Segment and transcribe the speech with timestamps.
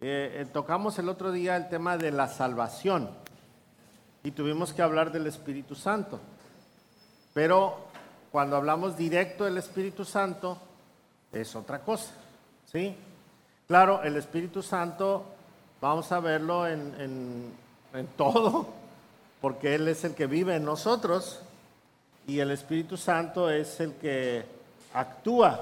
[0.00, 3.10] Eh, eh, tocamos el otro día el tema de la salvación
[4.22, 6.20] y tuvimos que hablar del Espíritu Santo.
[7.34, 7.78] Pero
[8.30, 10.56] cuando hablamos directo del Espíritu Santo
[11.32, 12.12] es otra cosa,
[12.70, 12.94] ¿sí?
[13.66, 15.24] Claro, el Espíritu Santo
[15.80, 17.52] vamos a verlo en,
[17.92, 18.68] en todo,
[19.40, 21.40] porque Él es el que vive en nosotros
[22.28, 24.44] y el Espíritu Santo es el que
[24.94, 25.60] actúa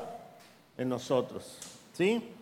[0.77, 1.59] en nosotros,
[1.95, 2.36] ¿sí?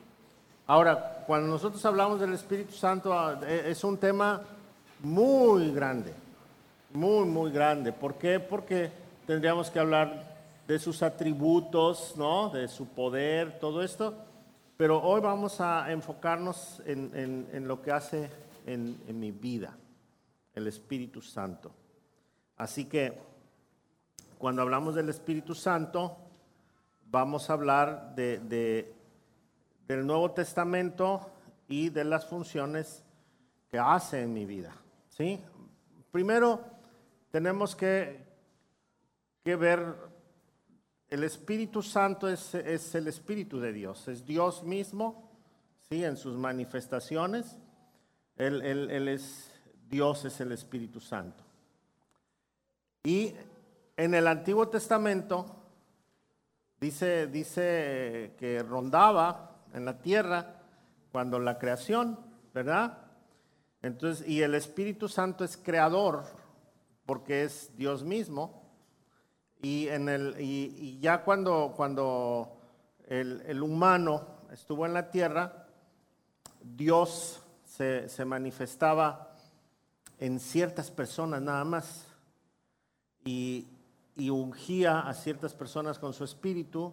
[0.67, 4.41] Ahora, cuando nosotros hablamos del Espíritu Santo, ah, e, es un tema
[5.01, 6.15] muy grande,
[6.95, 7.93] muy, muy grande.
[7.93, 8.41] ¿Por qué?
[8.41, 8.91] Porque
[9.27, 10.25] tendríamos que hablar
[10.67, 12.49] de sus atributos, ¿no?
[12.49, 14.15] De su poder, todo esto.
[14.79, 18.31] Pero hoy vamos a enfocarnos en, lo que hace
[18.65, 19.77] en, mi vida,
[20.55, 21.73] el Espíritu Santo.
[22.57, 23.21] Así que
[24.39, 26.17] cuando hablamos del Espíritu Santo,
[27.11, 28.94] vamos a hablar de
[29.87, 31.31] del Nuevo Testamento
[31.69, 33.03] y de las funciones
[33.71, 34.75] que hace en mi vida.
[35.09, 35.41] ¿sí?
[36.11, 36.61] Primero,
[37.31, 38.25] tenemos que,
[39.43, 39.95] que ver,
[41.09, 45.31] el Espíritu Santo es, es, el Espíritu de Dios, es Dios mismo,
[45.89, 46.05] ¿sí?
[46.05, 47.59] en sus manifestaciones.
[48.37, 49.51] Él, es
[49.89, 51.45] Dios, es el Espíritu Santo.
[53.05, 53.33] Y
[53.97, 55.47] en el Antiguo Testamento
[56.81, 60.63] dice, dice que rondaba en la tierra
[61.13, 62.19] cuando la creación,
[62.55, 62.99] ¿verdad?
[63.83, 66.25] Entonces, y el Espíritu Santo es creador
[67.05, 68.63] porque es Dios mismo.
[69.61, 72.57] Y, en el, y, ya cuando, cuando
[73.07, 75.67] el, el, humano estuvo en la tierra,
[76.63, 79.37] Dios se, se manifestaba
[80.19, 82.07] en ciertas personas nada más
[83.25, 83.67] y,
[84.17, 86.93] y ungía a ciertas personas con su espíritu.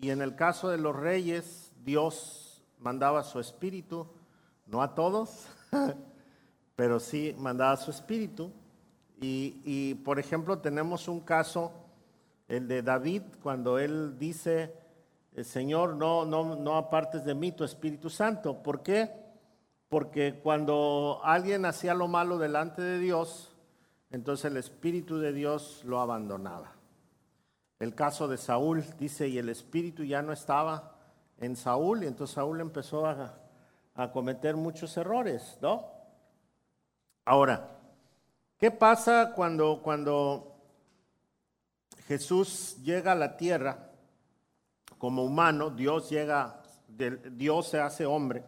[0.00, 4.08] Y en el caso de los reyes, Dios mandaba su espíritu,
[4.66, 5.46] no a todos,
[6.76, 8.50] pero sí mandaba su espíritu.
[9.18, 11.72] Y, por ejemplo, tenemos un caso,
[12.48, 14.74] el de David, cuando él dice,
[15.34, 18.62] el Señor, no, no, no apartes de mí tu Espíritu Santo.
[18.62, 19.10] ¿Por qué?
[19.88, 23.52] Porque cuando alguien hacía lo malo delante de Dios,
[24.10, 26.72] entonces el Espíritu de Dios lo abandonaba.
[27.78, 30.95] El caso de Saúl dice, y el Espíritu ya no estaba
[31.38, 33.40] en Saúl y entonces Saúl empezó a,
[34.12, 35.90] cometer muchos errores, ¿no?
[37.24, 37.78] Ahora,
[38.58, 40.54] ¿qué pasa cuando, cuando
[42.06, 43.90] Jesús llega a la tierra
[44.98, 48.44] como humano, Dios llega, Dios se hace hombre?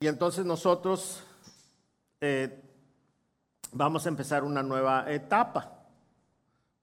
[0.00, 1.22] Y entonces nosotros
[2.22, 2.58] eh,
[3.72, 5.84] vamos a empezar una nueva etapa.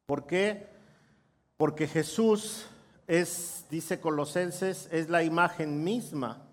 [0.06, 0.68] ¿Por qué?
[1.58, 2.68] Porque Jesús
[3.08, 6.46] es, dice Colosenses, es la imagen misma,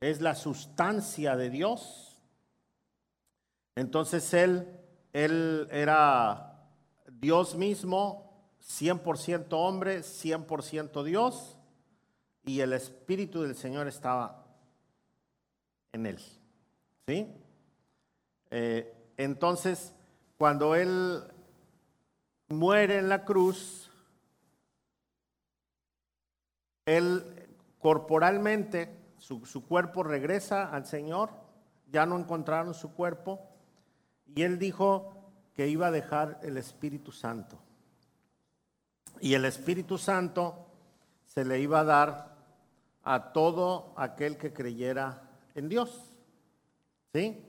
[0.00, 2.20] es la sustancia de Dios.
[3.76, 4.68] Entonces él,
[5.12, 6.66] él era
[7.08, 8.30] Dios mismo,
[8.60, 11.56] 100% hombre, 100% Dios,
[12.44, 14.44] y el Espíritu del Señor estaba
[15.92, 16.18] en él.
[17.06, 17.28] ¿Sí?
[18.50, 19.94] Eh, entonces,
[20.36, 21.22] cuando él
[22.48, 23.89] muere en la cruz,
[26.96, 31.30] él corporalmente, su, cuerpo regresa al Señor,
[31.90, 33.40] ya no encontraron su cuerpo,
[34.26, 35.14] y él dijo
[35.54, 37.58] que iba a dejar el Espíritu Santo.
[39.20, 40.66] Y el Espíritu Santo
[41.24, 42.36] se le iba a dar
[43.02, 46.16] a todo aquel que creyera en Dios.
[47.12, 47.44] ¿Sí?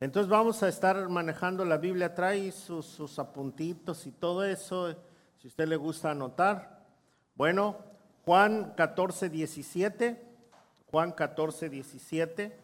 [0.00, 4.94] Entonces vamos a estar manejando la Biblia, trae sus, sus apuntitos y todo eso,
[5.36, 6.86] si usted le gusta anotar.
[7.34, 7.87] Bueno,
[8.28, 10.22] Juan 14, 17.
[10.90, 12.60] Juan 14, 17.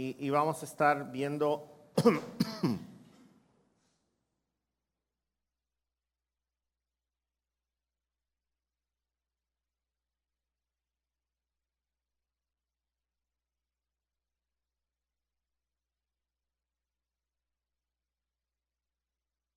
[0.00, 1.66] Y, vamos a estar viendo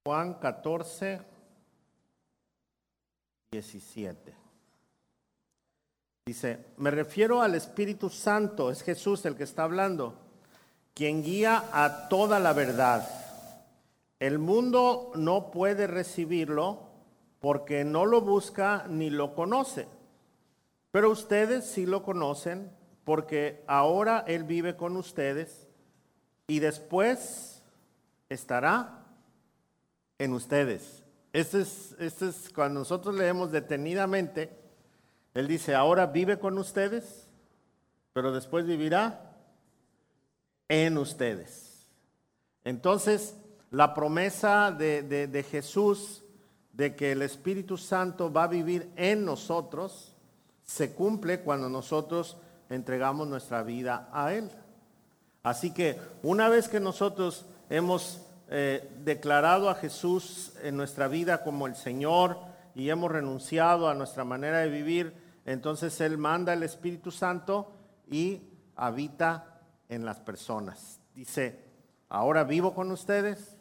[0.06, 1.33] Juan 14,
[3.54, 4.34] 17.
[6.26, 10.16] Dice, me refiero al Espíritu Santo, es Jesús el que está hablando,
[10.96, 13.08] quien guía a toda la verdad.
[14.20, 16.90] El mundo no puede recibirlo
[17.40, 19.88] porque no lo busca ni lo conoce,
[20.92, 22.72] pero ustedes sí lo conocen
[23.04, 25.68] porque ahora Él vive con ustedes
[26.48, 27.62] y después
[28.30, 29.06] estará
[30.18, 31.03] en ustedes.
[31.34, 34.56] Este es, este es cuando nosotros leemos detenidamente,
[35.34, 37.28] Él dice, ahora vive con ustedes,
[38.14, 39.36] pero después vivirá
[40.70, 41.88] en ustedes.
[42.64, 43.36] Entonces,
[43.72, 46.24] la promesa de, de Jesús
[46.72, 50.14] de que el Espíritu Santo va a vivir en nosotros
[50.64, 52.38] se cumple cuando nosotros
[52.70, 54.50] entregamos nuestra vida a Él.
[55.44, 58.22] Así que una vez que nosotros hemos
[58.56, 62.38] eh, declarado a Jesús en nuestra vida como el Señor
[62.76, 67.74] y hemos renunciado a nuestra manera de vivir, entonces Él manda el Espíritu Santo
[68.08, 68.44] y
[68.76, 69.60] habita
[69.90, 71.00] en las personas.
[71.16, 71.64] Dice,
[72.10, 73.58] ahora vivo con ustedes,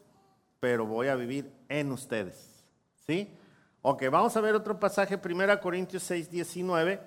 [0.60, 2.62] pero voy a vivir en ustedes.
[3.06, 3.34] ¿Sí?
[3.80, 7.00] Ok, vamos a ver otro pasaje, 1 Corintios 6, 19.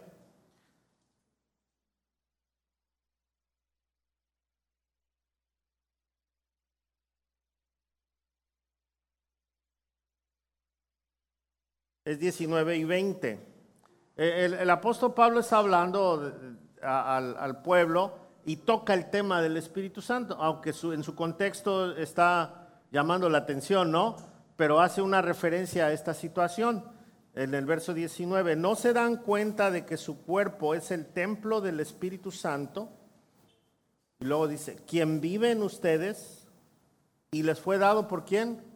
[12.06, 13.40] Es 19 y 20.
[14.18, 16.32] Eh, el, apóstol Pablo está hablando
[16.82, 18.14] al, pueblo
[18.46, 23.92] y toca el tema del Espíritu Santo, aunque en su contexto está llamando la atención,
[23.92, 24.16] ¿no?
[24.56, 26.86] Pero hace una referencia a esta situación.
[27.34, 31.60] En el verso 19, ¿no se dan cuenta de que su cuerpo es el templo
[31.60, 32.90] del Espíritu Santo?
[34.20, 36.48] Y luego dice, quien vive en ustedes
[37.32, 38.75] y les fue dado por quién?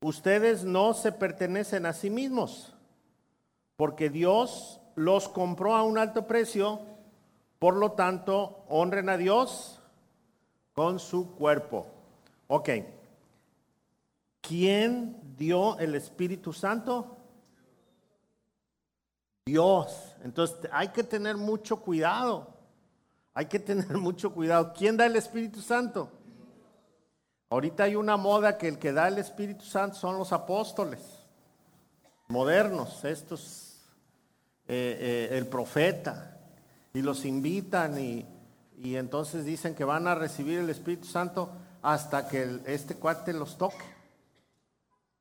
[0.00, 2.74] Ustedes no se pertenecen a sí mismos,
[3.76, 6.80] porque Dios los compró a un alto precio,
[7.58, 9.80] por lo tanto, honren a Dios
[10.74, 11.86] con su cuerpo.
[12.48, 12.68] Ok.
[14.40, 17.16] ¿Quién dio el Espíritu Santo?
[19.46, 20.14] Dios.
[20.22, 22.54] Entonces hay que tener mucho cuidado.
[23.32, 24.72] Hay que tener mucho cuidado.
[24.76, 26.10] ¿Quién da el Espíritu Santo?
[27.54, 30.98] Ahorita hay una moda que el que da el Espíritu Santo son los apóstoles
[32.26, 33.80] modernos, estos,
[34.66, 36.36] eh, eh, el profeta,
[36.92, 38.26] y los invitan y,
[38.96, 41.48] entonces dicen que van a recibir el Espíritu Santo
[41.80, 43.84] hasta que este cuate los toque.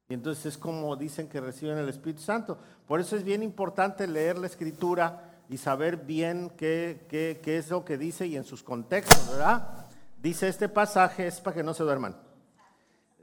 [0.10, 2.58] Y entonces es como dicen que reciben el Espíritu Santo.
[2.88, 7.70] Por eso es bien importante leer la escritura y saber bien qué, qué, qué es
[7.70, 9.84] lo que dice y en sus contextos, ¿verdad?
[10.24, 12.23] Dice este pasaje, es para que no se duerman.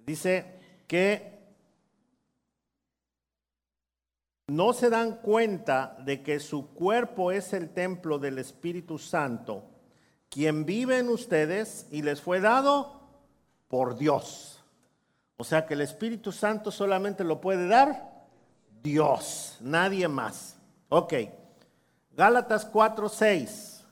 [0.07, 1.41] Dice que
[4.49, 9.65] no se dan cuenta de que su cuerpo es el templo del Espíritu Santo,
[10.29, 13.01] quien vive en ustedes y les fue dado
[13.69, 14.65] por Dios.
[15.37, 18.27] O sea que el Espíritu Santo solamente lo puede dar
[18.83, 20.59] Dios, nadie más.
[20.89, 21.15] Ok,
[22.17, 23.85] Gálatas 4, 6.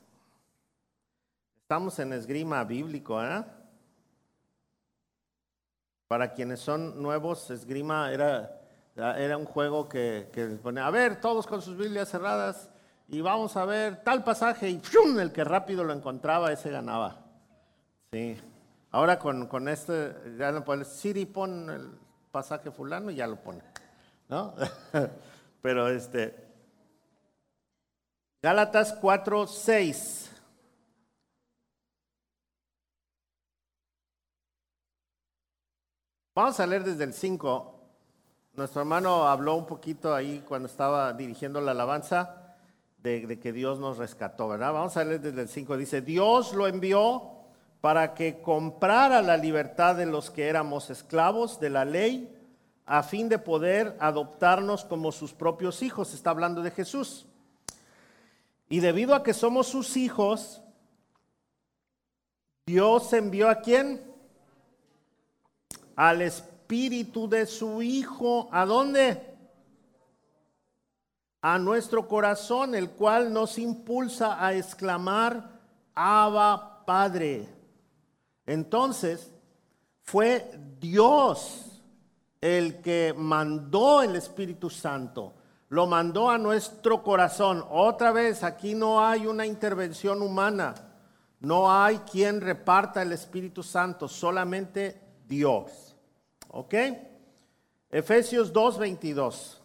[1.63, 3.45] Estamos en esgrima bíblico, ¿eh?
[6.09, 8.61] Para quienes son nuevos, esgrima era,
[8.97, 12.71] era un juego que, que ponía, a ver, todos con sus Biblias cerradas
[13.09, 14.83] y vamos a ver tal pasaje y
[15.19, 17.25] el que rápido lo encontraba, ese ganaba.
[18.11, 18.39] Sí.
[18.91, 21.91] Ahora con, con este, ya no puedes, Siri pon el
[22.31, 23.63] pasaje fulano y ya lo pone.
[24.29, 24.55] ¿No?
[25.63, 26.49] Pero este,
[28.43, 30.31] Gálatas 4, 6.
[36.39, 37.75] Vamos a leer desde el 5.
[38.55, 42.55] Nuestro hermano habló un poquito ahí cuando estaba dirigiendo la alabanza
[43.03, 44.73] de, que Dios nos rescató, ¿verdad?
[44.73, 45.77] Vamos a leer desde el 5.
[45.77, 47.29] Dice, Dios lo envió
[47.81, 52.33] para que comprara la libertad de los que éramos esclavos de la ley
[52.87, 56.15] a fin de poder adoptarnos como sus propios hijos.
[56.15, 57.27] Está hablando de Jesús.
[58.69, 60.63] Y debido a que somos sus hijos,
[62.65, 64.08] Dios envió a quién?
[65.99, 68.49] Al espíritu de su Hijo.
[68.53, 69.37] ¿A dónde?
[71.43, 75.59] A nuestro corazón, el cual nos impulsa a exclamar,
[75.97, 77.49] Abba Padre.
[78.47, 79.33] Entonces,
[80.03, 81.83] fue Dios
[82.41, 85.35] el que mandó el Espíritu Santo.
[85.69, 87.65] Lo mandó a nuestro corazón.
[87.69, 90.77] Otra vez, aquí no hay una intervención humana.
[91.41, 95.88] No hay quien reparta el Espíritu Santo, solamente Dios.
[96.49, 96.75] ¿Ok?
[97.91, 99.57] Efesios 2.22.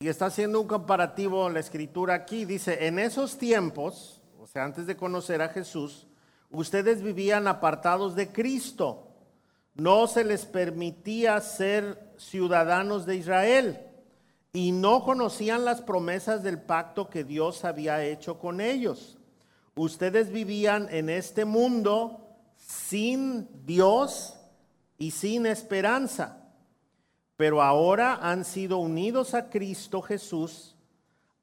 [0.00, 2.44] Y está haciendo un comparativo la escritura aquí.
[2.44, 6.06] Dice, en esos tiempos, o sea, antes de conocer a Jesús,
[6.50, 9.08] ustedes vivían apartados de Cristo.
[9.74, 13.93] No se les permitía ser ciudadanos de Israel
[14.56, 19.18] y no conocían las promesas del pacto que Dios había hecho con ellos.
[19.74, 22.20] Ustedes vivían en este mundo
[22.56, 24.36] sin Dios
[24.96, 26.38] y sin esperanza,
[27.36, 30.76] pero ahora han sido unidos a Cristo Jesús.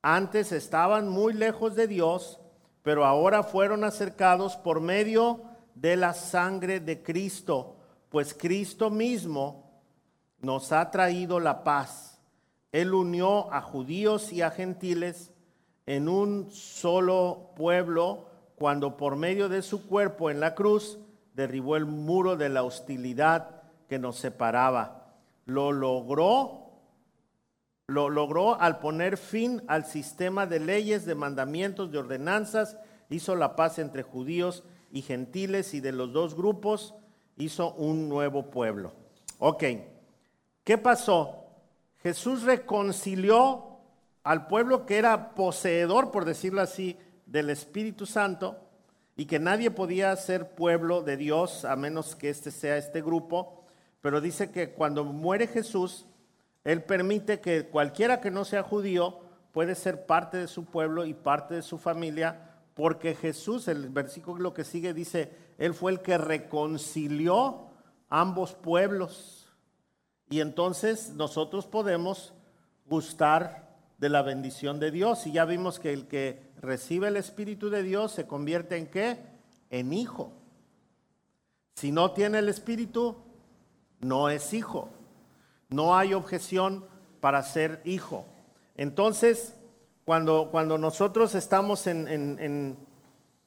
[0.02, 2.40] Antes estaban muy lejos de Dios,
[2.82, 5.42] pero ahora fueron acercados por medio
[5.76, 7.76] de la sangre de Cristo,
[8.08, 9.70] pues Cristo mismo
[10.40, 12.11] nos ha traído la paz.
[12.72, 15.32] Él unió a judíos y a gentiles
[15.86, 21.00] en un solo pueblo cuando por medio de su cuerpo en la cruz
[21.34, 25.16] derribó el muro de la hostilidad que nos separaba.
[25.46, 26.62] Lo logró
[27.88, 32.78] lo logró al poner fin al sistema de leyes, de mandamientos, de ordenanzas,
[33.10, 34.64] hizo la paz entre judíos
[34.94, 36.96] y gentiles y de los dos grupos
[37.36, 38.94] hizo un nuevo pueblo.
[39.40, 39.64] Ok,
[40.64, 41.41] ¿qué pasó?
[42.04, 43.78] Jesús reconcilió
[44.24, 48.58] al pueblo que era poseedor, por decirlo así, del Espíritu Santo
[49.16, 53.66] y que nadie podía ser pueblo de Dios a menos que este sea este grupo,
[54.02, 56.06] pero dice que cuando muere Jesús,
[56.64, 59.20] Él permite que cualquiera que no sea judío
[59.52, 64.54] puede ser parte de su pueblo y parte de su familia porque Jesús, el versículo
[64.54, 67.68] que sigue dice, Él fue el que reconcilió
[68.10, 69.41] ambos pueblos.
[70.32, 72.34] Y entonces nosotros podemos
[72.88, 75.28] gustar de la bendición de Dios.
[75.28, 79.20] Y ya vimos que el que recibe el Espíritu de Dios se convierte en qué?
[79.70, 80.32] En hijo.
[81.76, 83.18] Si no tiene el Espíritu,
[84.00, 84.90] no es hijo.
[85.70, 86.86] No hay objeción
[87.20, 88.26] para ser hijo.
[88.76, 89.54] Entonces,
[90.06, 92.78] cuando, cuando nosotros estamos en,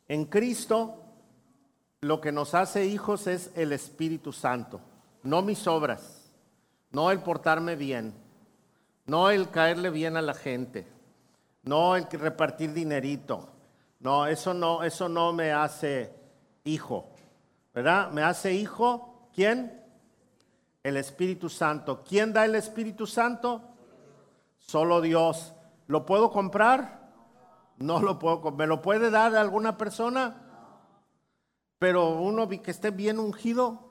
[0.06, 1.02] en Cristo,
[2.02, 4.82] lo que nos hace hijos es el Espíritu Santo,
[5.22, 6.13] no mis obras,
[6.94, 8.14] no el portarme bien,
[9.04, 10.86] no el caerle bien a la gente,
[11.62, 13.50] no el repartir dinerito.
[14.00, 16.14] No, eso no, eso no me hace
[16.64, 17.10] hijo.
[17.72, 18.10] ¿Verdad?
[18.12, 19.82] Me hace hijo ¿quién?
[20.82, 22.04] El Espíritu Santo.
[22.04, 23.62] ¿Quién da el Espíritu Santo?
[24.58, 25.54] Solo Dios.
[25.86, 27.10] ¿Lo puedo comprar?
[27.78, 28.52] No lo puedo.
[28.52, 30.42] ¿Me lo puede dar alguna persona?
[31.78, 33.90] Pero uno que esté bien ungido,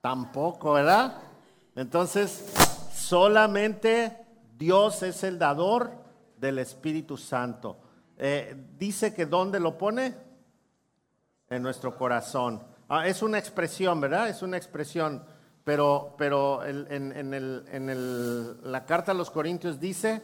[0.00, 1.29] tampoco, ¿verdad?
[1.76, 2.52] Entonces,
[2.92, 4.16] solamente
[4.58, 5.90] Dios es el dador
[6.36, 7.78] del Espíritu Santo.
[8.18, 10.14] Eh, dice que ¿dónde lo pone?
[11.48, 12.62] En nuestro corazón.
[12.88, 14.28] Ah, es una expresión, ¿verdad?
[14.28, 15.24] Es una expresión.
[15.64, 16.88] Pero, pero en,
[18.62, 20.22] la carta a los Corintios dice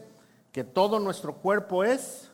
[0.51, 2.31] que todo nuestro cuerpo es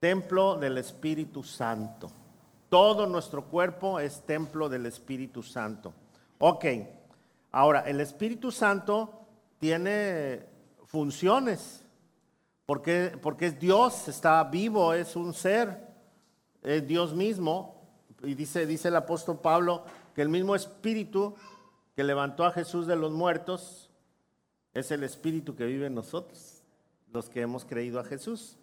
[0.00, 2.10] templo del Espíritu Santo.
[2.68, 5.94] Todo nuestro cuerpo es templo del Espíritu Santo.
[6.38, 6.64] Ok,
[7.50, 9.26] ahora el Espíritu Santo
[9.58, 10.46] tiene
[10.86, 11.84] funciones,
[12.66, 15.88] porque, porque es Dios, está vivo, es un ser,
[16.62, 17.76] es Dios mismo.
[18.22, 21.34] Y dice, dice el apóstol Pablo que el mismo Espíritu
[21.94, 23.90] que levantó a Jesús de los muertos
[24.74, 26.58] es el Espíritu que vive en nosotros
[27.12, 28.56] los que hemos creído a Jesús.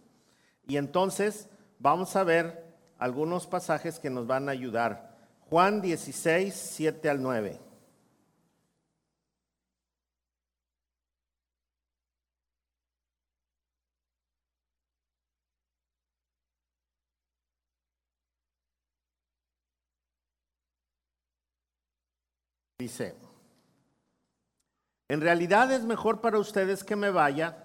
[0.68, 1.50] Y entonces
[1.80, 2.66] vamos a ver
[2.98, 5.18] algunos pasajes que nos van a ayudar.
[5.50, 7.60] Juan 16, 7 al 9.
[22.86, 23.16] Dice,
[25.10, 27.64] en realidad es mejor para ustedes que me vaya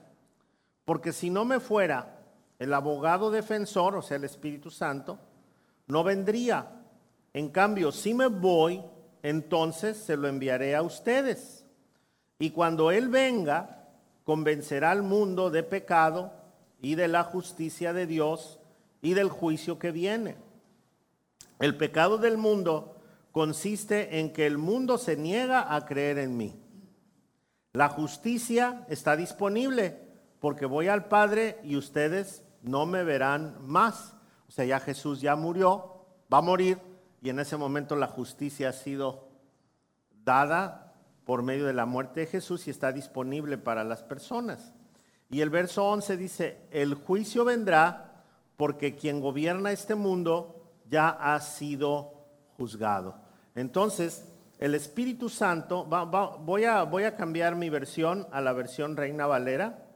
[0.87, 2.23] porque si no me fuera
[2.59, 5.19] el abogado defensor, o sea, el Espíritu Santo,
[5.89, 6.71] no vendría.
[7.35, 8.83] En cambio, si me voy,
[9.23, 11.67] entonces se lo enviaré a ustedes.
[12.39, 13.91] Y cuando Él venga,
[14.25, 16.33] convencerá al mundo de pecado
[16.81, 18.59] y de la justicia de Dios
[19.03, 20.39] y del juicio que viene.
[21.59, 23.00] El pecado del mundo
[23.33, 26.61] consiste en que el mundo se niega a creer en mí.
[27.73, 30.01] La justicia está disponible
[30.41, 34.15] porque voy al Padre y ustedes no me verán más.
[34.49, 36.79] O sea, ya Jesús ya murió, va a morir,
[37.23, 39.29] y en ese momento la justicia ha sido
[40.25, 40.95] dada
[41.25, 44.73] por medio de la muerte de Jesús y está disponible para las personas.
[45.29, 48.25] Y el verso 11 dice, el juicio vendrá
[48.57, 53.20] porque quien gobierna este mundo ya ha sido juzgado.
[53.55, 54.25] Entonces,
[54.59, 59.87] el Espíritu Santo, voy, a, cambiar mi versión a la versión Reina Valera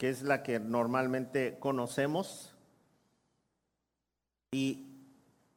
[0.00, 2.56] que es la que normalmente conocemos.
[4.50, 4.86] Y,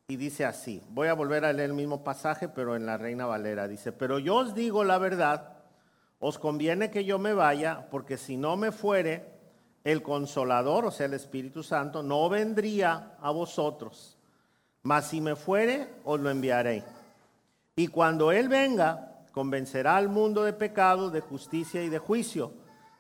[0.09, 3.69] dice así, voy a volver a leer el mismo pasaje, pero en la Reina Valera.
[3.69, 5.59] Dice, pero yo os digo la verdad,
[6.19, 9.25] os conviene que yo me vaya, porque si no me fuere,
[9.85, 14.12] el consolador, o sea, el Espíritu Santo, no vendría a vosotros.
[14.83, 16.83] Mas si me fuere, os lo enviaré.
[17.75, 22.53] Y cuando Él venga, convencerá al mundo de pecado, de justicia y de juicio.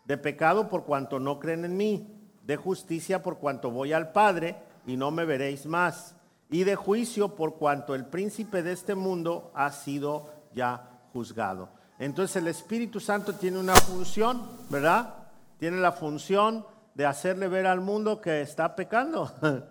[0.05, 2.07] De pecado por cuanto no creen en mí,
[2.43, 6.15] de justicia por cuanto voy al Padre y no me veréis más.
[6.49, 11.69] Y de juicio por cuanto el príncipe de este mundo ha sido ya juzgado.
[11.99, 15.15] Entonces el Espíritu Santo tiene una función, ¿verdad?
[15.57, 19.31] Tiene la función de hacerle ver al mundo que está pecando.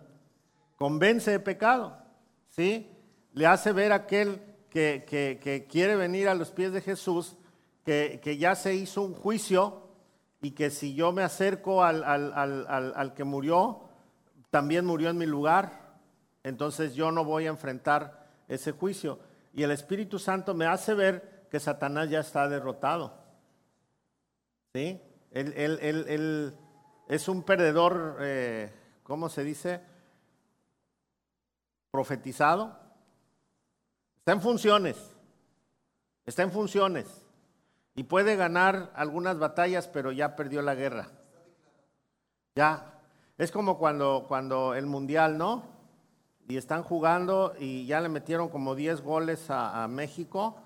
[0.78, 1.96] Convence de pecado,
[2.52, 2.88] ¿sí?
[3.32, 4.40] Le hace ver a aquel
[4.70, 7.36] que, quiere venir a los pies de Jesús
[7.84, 9.88] que, ya se hizo un juicio
[10.40, 13.82] y que si yo me acerco al, al que murió,
[14.50, 15.96] también murió en mi lugar,
[16.44, 19.18] entonces yo no voy a enfrentar ese juicio.
[19.54, 23.14] Y el Espíritu Santo me hace ver que Satanás ya está derrotado.
[24.74, 25.00] ¿Sí?
[25.30, 26.54] Él,
[27.08, 29.80] es un perdedor, eh, ¿cómo se dice?
[31.92, 32.76] Profetizado.
[34.18, 34.96] Está en funciones.
[36.26, 37.06] Está en funciones.
[37.94, 41.10] Y puede ganar algunas batallas, pero ya perdió la guerra.
[42.56, 42.98] Ya.
[43.38, 45.72] Es como cuando, cuando el mundial, ¿no?
[46.48, 50.56] y están jugando y ya le metieron como 10 goles a, México.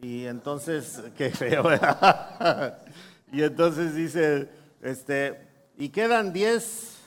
[0.00, 1.64] Y entonces, qué feo.
[3.32, 4.48] y entonces dice,
[4.80, 6.98] este, y quedan 10,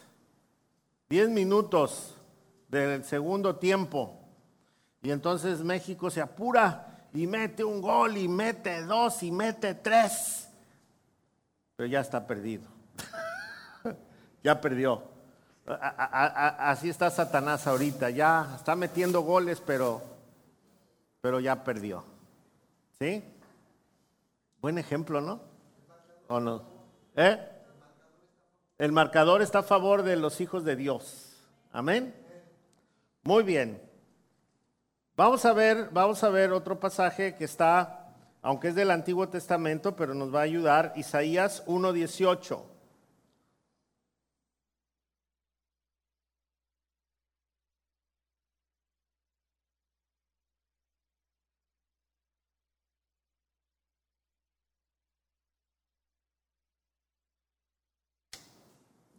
[1.09, 2.15] 10 minutos
[2.81, 4.19] del segundo tiempo.
[5.01, 10.49] Y entonces México se apura y mete un gol y mete dos y mete tres.
[11.75, 12.67] Pero ya está perdido.
[14.43, 15.13] ya perdió
[15.65, 20.01] así está Satanás ahorita, ya está metiendo goles, pero,
[21.21, 22.03] pero ya perdió.
[22.99, 23.23] ¿Sí?
[24.61, 25.41] Buen ejemplo, ¿no?
[26.27, 26.63] ¿O no?
[27.15, 27.39] ¿Eh?
[28.77, 31.35] El marcador está a favor de los hijos de Dios.
[31.71, 32.13] Amén.
[33.23, 33.81] Muy bien.
[35.15, 39.95] Vamos a ver, vamos a ver otro pasaje que está, aunque es del Antiguo Testamento,
[39.95, 42.65] pero nos va a ayudar, Isaías 1:18.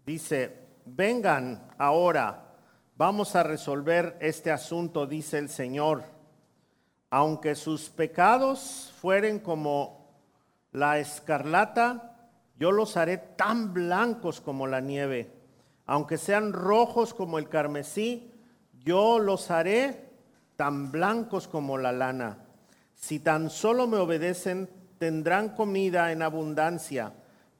[0.04, 2.43] Dice, vengan ahora,
[2.96, 6.04] vamos a resolver este asunto, dice el Señor.
[7.10, 10.10] Aunque sus pecados fueren como
[10.72, 12.16] la escarlata,
[12.58, 15.32] yo los haré tan blancos como la nieve.
[15.86, 18.32] Aunque sean rojos como el carmesí,
[18.84, 20.10] yo los haré
[20.56, 22.38] tan blancos como la lana.
[22.94, 27.12] Si tan solo me obedecen, tendrán comida en abundancia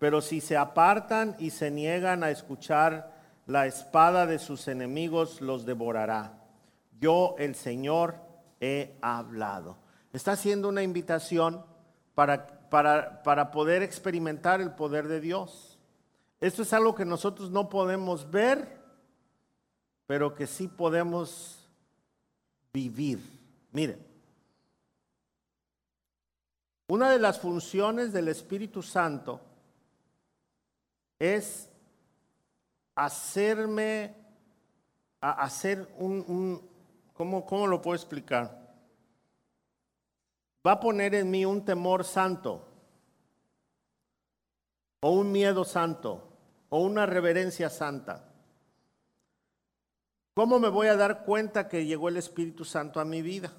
[0.05, 3.14] pero si se apartan y se niegan a escuchar,
[3.47, 6.43] la espada de sus enemigos los devorará.
[6.99, 8.17] Yo, el Señor,
[8.61, 9.77] he hablado.
[10.13, 11.65] Está haciendo una invitación
[12.15, 15.79] para, para, para poder experimentar el poder de Dios.
[16.41, 18.81] Esto es algo que nosotros no podemos ver,
[20.07, 21.69] pero que sí podemos
[22.73, 23.21] vivir.
[23.73, 23.99] Miren,
[26.87, 29.41] una de las funciones del Espíritu Santo
[31.19, 31.71] es
[32.95, 34.15] hacerme,
[35.21, 36.69] a hacer un,
[37.13, 38.75] ¿cómo, ¿cómo lo puedo explicar?
[40.67, 42.67] Va a poner en mí un temor santo,
[45.01, 46.29] o un miedo santo,
[46.71, 48.31] o una reverencia santa.
[50.35, 53.53] ¿Cómo me voy a dar cuenta que llegó el Espíritu Santo a mi vida?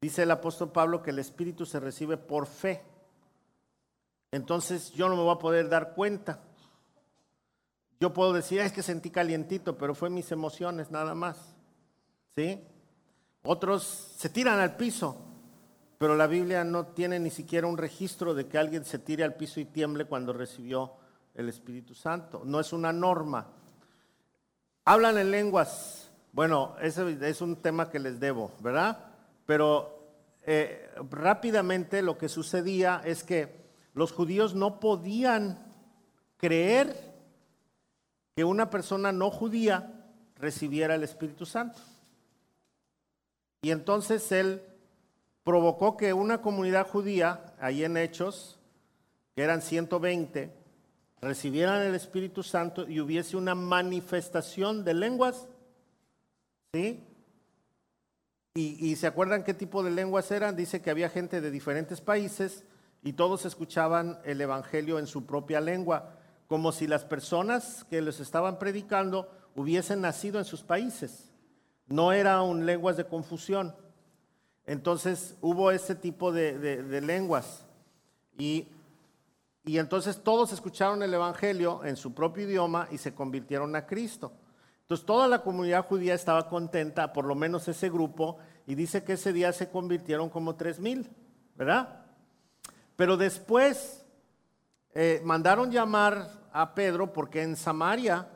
[0.00, 2.92] Dice el apóstol Pablo que el Espíritu se recibe por fe
[4.32, 6.40] entonces yo no me voy a poder dar cuenta.
[8.02, 11.54] Yo puedo decir, es que sentí calientito, pero fue mis emociones nada más.
[12.34, 12.60] ¿Sí?
[13.44, 15.24] Otros se tiran al piso,
[15.98, 19.36] pero la Biblia no tiene ni siquiera un registro de que alguien se tire al
[19.36, 20.94] piso y tiemble cuando recibió
[21.36, 22.42] el Espíritu Santo.
[22.44, 23.46] No es una norma.
[24.84, 26.10] Hablan en lenguas.
[26.32, 29.12] Bueno, ese es un tema que les debo, ¿verdad?
[29.46, 30.08] Pero
[30.42, 33.62] eh, rápidamente lo que sucedía es que
[33.94, 35.64] los judíos no podían
[36.36, 37.11] creer
[38.34, 39.92] que una persona no judía
[40.36, 41.78] recibiera el Espíritu Santo.
[43.62, 44.62] Y entonces él
[45.44, 48.58] provocó que una comunidad judía, ahí en Hechos,
[49.34, 50.52] que eran 120,
[51.20, 55.46] recibieran el Espíritu Santo y hubiese una manifestación de lenguas.
[56.74, 57.04] ¿Sí?
[58.54, 60.56] Y, se acuerdan qué tipo de lenguas eran?
[60.56, 62.64] Dice que había gente de diferentes países
[63.02, 66.18] y todos escuchaban el Evangelio en su propia lengua,
[66.52, 71.32] como si las personas que les estaban predicando hubiesen nacido en sus países.
[71.86, 73.74] No eran lenguas de confusión.
[74.66, 77.64] Entonces hubo ese tipo de, lenguas.
[78.36, 78.68] Y,
[79.64, 84.30] y entonces todos escucharon el Evangelio en su propio idioma y se convirtieron a Cristo.
[84.82, 88.36] Entonces toda la comunidad judía estaba contenta, por lo menos ese grupo,
[88.66, 91.08] y dice que ese día se convirtieron como tres mil,
[91.56, 92.04] ¿verdad?
[92.94, 94.04] Pero después
[94.94, 98.28] eh, mandaron llamar a Pedro porque en Samaria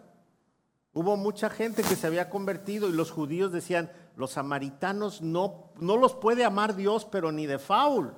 [0.93, 5.97] hubo mucha gente que se había convertido y los judíos decían, los samaritanos no, no
[5.97, 8.15] los puede amar Dios, pero ni de faul,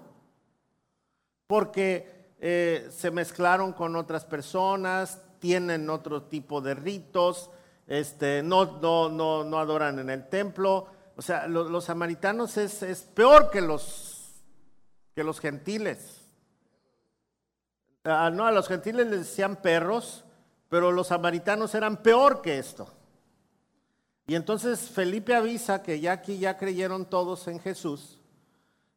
[1.46, 7.50] porque eh, se mezclaron con otras personas, tienen otro tipo de ritos,
[7.88, 10.86] este, no, no, no, no adoran en el templo.
[11.16, 14.44] O sea, los samaritanos es, es, peor que los,
[15.16, 16.17] que los gentiles.
[18.10, 20.24] Ah, no, a los gentiles les decían perros,
[20.68, 22.90] pero los samaritanos eran peor que esto.
[24.26, 28.18] Y entonces Felipe avisa que ya aquí ya creyeron todos en Jesús.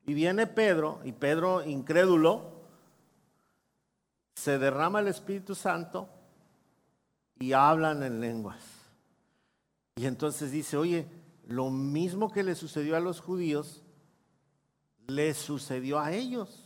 [0.06, 2.62] Y viene Pedro, y Pedro, incrédulo,
[4.36, 6.10] se derrama el Espíritu Santo
[7.40, 8.62] y hablan en lenguas.
[9.96, 11.08] Y entonces dice, oye,
[11.48, 13.84] lo mismo que le sucedió a los judíos,
[15.08, 16.61] le sucedió a ellos.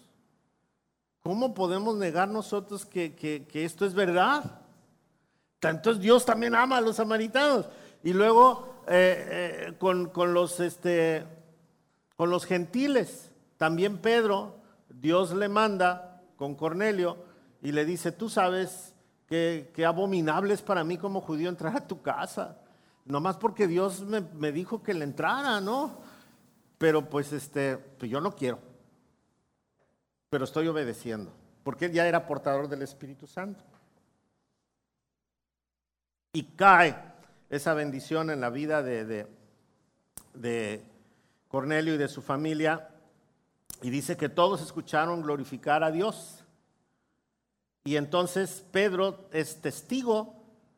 [1.25, 4.61] ¿Cómo podemos negar nosotros que, esto es verdad?
[5.59, 7.65] Entonces Dios también ama a los samaritanos.
[8.03, 11.25] Y luego eh, eh, con, los, este,
[12.15, 14.57] con los gentiles, también Pedro,
[14.87, 17.17] Dios le manda con Cornelio
[17.63, 18.93] y le dice, tú sabes
[19.25, 22.59] que, que abominable es para mí como judío entrar a tu casa
[23.03, 25.97] nomás porque Dios me, dijo que le entrara, ¿no?
[26.77, 28.74] Pero pues este, pues yo no quiero.
[30.29, 31.31] Pero estoy obedeciendo,
[31.63, 33.63] porque ya era portador del Espíritu Santo.
[36.33, 36.95] Y cae
[37.49, 39.27] esa bendición en la vida de, de,
[40.33, 40.83] de
[41.47, 42.89] Cornelio y de su familia.
[43.81, 46.43] Y dice que todos escucharon glorificar a Dios.
[47.85, 50.35] Y entonces Pedro es testigo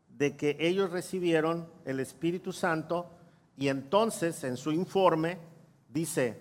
[0.10, 3.10] de que ellos recibieron el Espíritu Santo
[3.55, 5.38] y entonces en su informe
[5.89, 6.39] dice,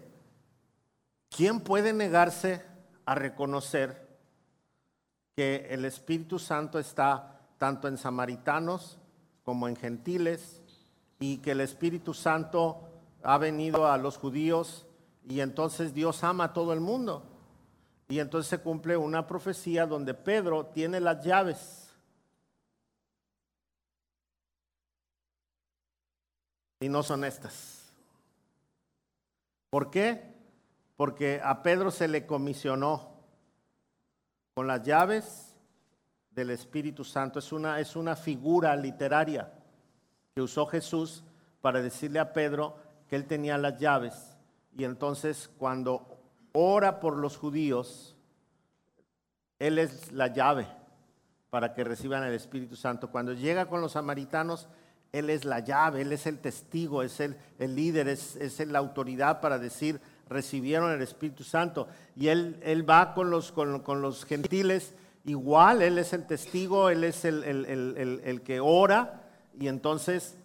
[1.30, 2.62] ¿quién puede negarse
[3.06, 4.06] a reconocer
[5.34, 8.98] que el Espíritu Santo está tanto en samaritanos
[9.44, 10.60] como en gentiles
[11.18, 12.82] y que el Espíritu Santo
[13.22, 14.86] ha venido a los judíos
[15.28, 17.24] y entonces Dios ama a todo el mundo?
[18.08, 21.90] Y entonces se cumple una profecía donde Pedro tiene las llaves
[26.80, 27.92] y no son estas.
[29.70, 30.35] ¿Por qué?
[30.96, 33.16] Porque a Pedro se le comisionó
[34.54, 35.54] con las llaves
[36.30, 37.38] del Espíritu Santo.
[37.38, 39.52] Es una, es una figura literaria
[40.34, 41.24] que usó Jesús
[41.60, 42.76] para decirle a Pedro
[43.08, 44.36] que él tenía las llaves.
[44.76, 46.18] Y entonces cuando
[46.52, 48.16] ora por los judíos,
[49.58, 50.66] él es la llave
[51.50, 53.10] para que reciban el Espíritu Santo.
[53.10, 54.68] Cuando llega con los samaritanos,
[55.12, 58.78] él es la llave, Él es el testigo, es el, el líder, es, es, la
[58.78, 61.88] autoridad para decir, recibieron el Espíritu Santo.
[62.14, 67.04] Y Él, él va con los, con, los gentiles igual, Él es el testigo, Él
[67.04, 69.22] es el, el, el que ora.
[69.58, 70.36] Y entonces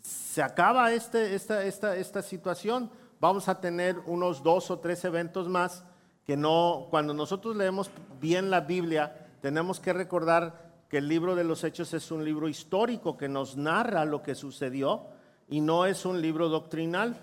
[0.00, 2.90] se acaba este, esta, esta, esta situación.
[3.20, 5.84] Vamos a tener unos dos o tres eventos más
[6.24, 11.44] que no, cuando nosotros leemos bien la Biblia, tenemos que recordar que el libro de
[11.44, 15.06] los Hechos es un libro histórico que nos narra lo que sucedió
[15.48, 17.16] y no es un libro doctrinal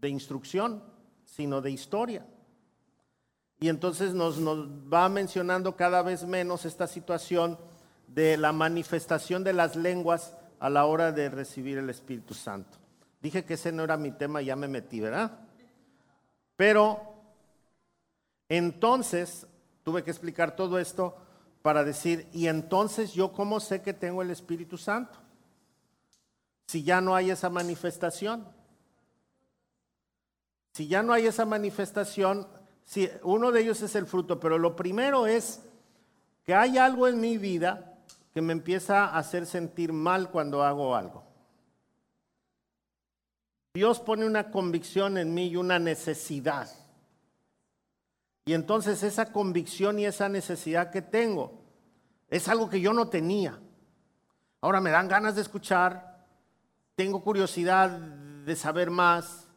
[0.00, 0.82] de instrucción,
[1.28, 2.26] sino de historia.
[3.60, 7.58] Y entonces nos, va mencionando cada vez menos esta situación
[8.06, 12.78] de la manifestación de las lenguas a la hora de recibir el Espíritu Santo.
[13.20, 15.38] Dije que ese no era mi tema, ya me metí, ¿verdad?
[16.56, 17.00] Pero
[18.48, 19.46] entonces
[19.82, 21.16] tuve que explicar todo esto
[21.62, 25.18] para decir, y entonces yo cómo sé que tengo el Espíritu Santo?
[26.68, 28.46] Si ya no hay esa manifestación.
[30.78, 32.46] Si ya no hay esa manifestación,
[32.84, 35.60] si uno de ellos es el fruto, pero lo primero es
[36.44, 37.98] que hay algo en mi vida
[38.32, 41.24] que me empieza a hacer sentir mal cuando hago algo.
[43.74, 46.70] Dios pone una convicción en mí y una necesidad.
[48.44, 51.60] Y entonces esa convicción y esa necesidad que tengo
[52.28, 53.58] es algo que yo no tenía.
[54.60, 56.24] Ahora me dan ganas de escuchar,
[56.94, 59.47] tengo curiosidad de saber más.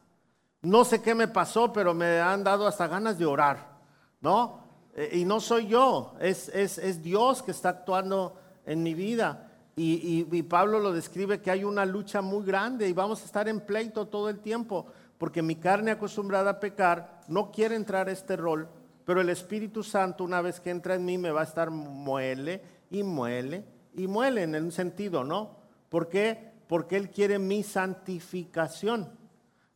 [0.62, 3.80] No sé qué me pasó, pero me han dado hasta ganas de orar,
[4.20, 4.60] ¿no?
[4.94, 9.48] Eh, y no soy yo, es, es, Dios que está actuando en mi vida.
[9.74, 13.48] Y, y, Pablo lo describe que hay una lucha muy grande y vamos a estar
[13.48, 18.12] en pleito todo el tiempo, porque mi carne acostumbrada a pecar no quiere entrar a
[18.12, 18.68] este rol,
[19.04, 22.62] pero el Espíritu Santo una vez que entra en mí me va a estar muele
[22.90, 25.56] y muele y muele en un sentido, ¿no?
[25.88, 26.52] ¿Por qué?
[26.68, 29.21] Porque Él quiere mi santificación.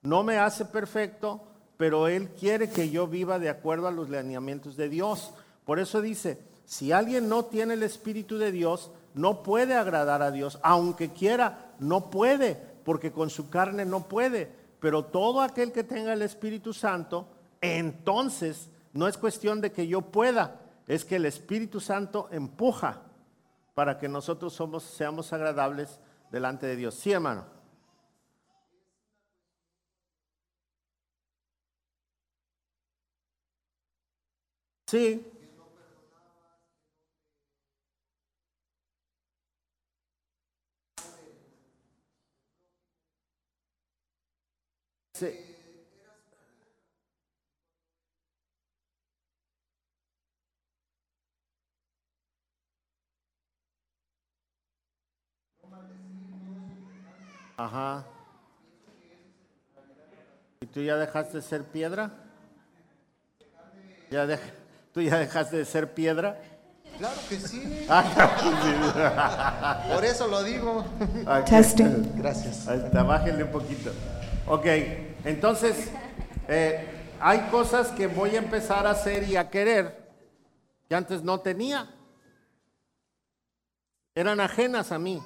[0.07, 1.41] No me hace perfecto,
[1.77, 5.33] pero Él quiere que yo viva de acuerdo a los lineamientos de Dios.
[5.65, 10.31] Por eso dice, si alguien no tiene el Espíritu de Dios, no puede agradar a
[10.31, 10.61] Dios.
[10.63, 14.49] Aunque quiera, no puede, porque con su carne no puede.
[14.79, 17.27] Pero todo aquel que tenga el Espíritu Santo,
[17.61, 23.03] entonces no es cuestión de que yo pueda, es que el Espíritu Santo empuja
[23.75, 25.99] para que nosotros somos, seamos agradables
[26.31, 26.95] delante de Dios.
[26.95, 27.56] Sí, hermano.
[34.87, 35.25] Sí.
[45.15, 45.57] Sí.
[57.57, 58.05] Ajá.
[60.61, 62.11] ¿Y tú ya dejaste de ser piedra?
[64.11, 64.66] Ya dejaste.
[64.97, 66.41] ¿Tú ya dejaste de ser piedra?
[66.97, 67.85] Claro que sí.
[67.87, 70.87] Ah, Por eso lo digo.
[71.45, 72.13] Testing.
[72.17, 72.67] Gracias.
[72.67, 73.93] Ahí bájenle un poquito.
[74.47, 74.65] Ok,
[75.27, 75.91] entonces,
[76.49, 76.89] eh,
[77.21, 80.15] hay cosas que voy a empezar a hacer y a querer
[80.89, 81.95] que antes no tenía.
[84.15, 85.23] Eran ajenas a mí.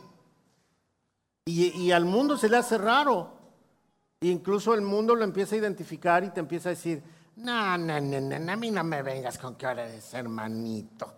[1.44, 3.38] Y, y al mundo se le hace raro.
[4.20, 7.04] incluso el mundo lo empieza a identificar y te empieza a decir,
[7.40, 11.12] no, no, no, no, a mí no me vengas con que ahora eres hermanito.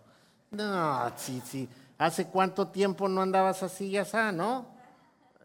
[0.53, 1.69] No, sí, sí.
[1.99, 4.67] ¿Hace cuánto tiempo no andabas así ya está, no?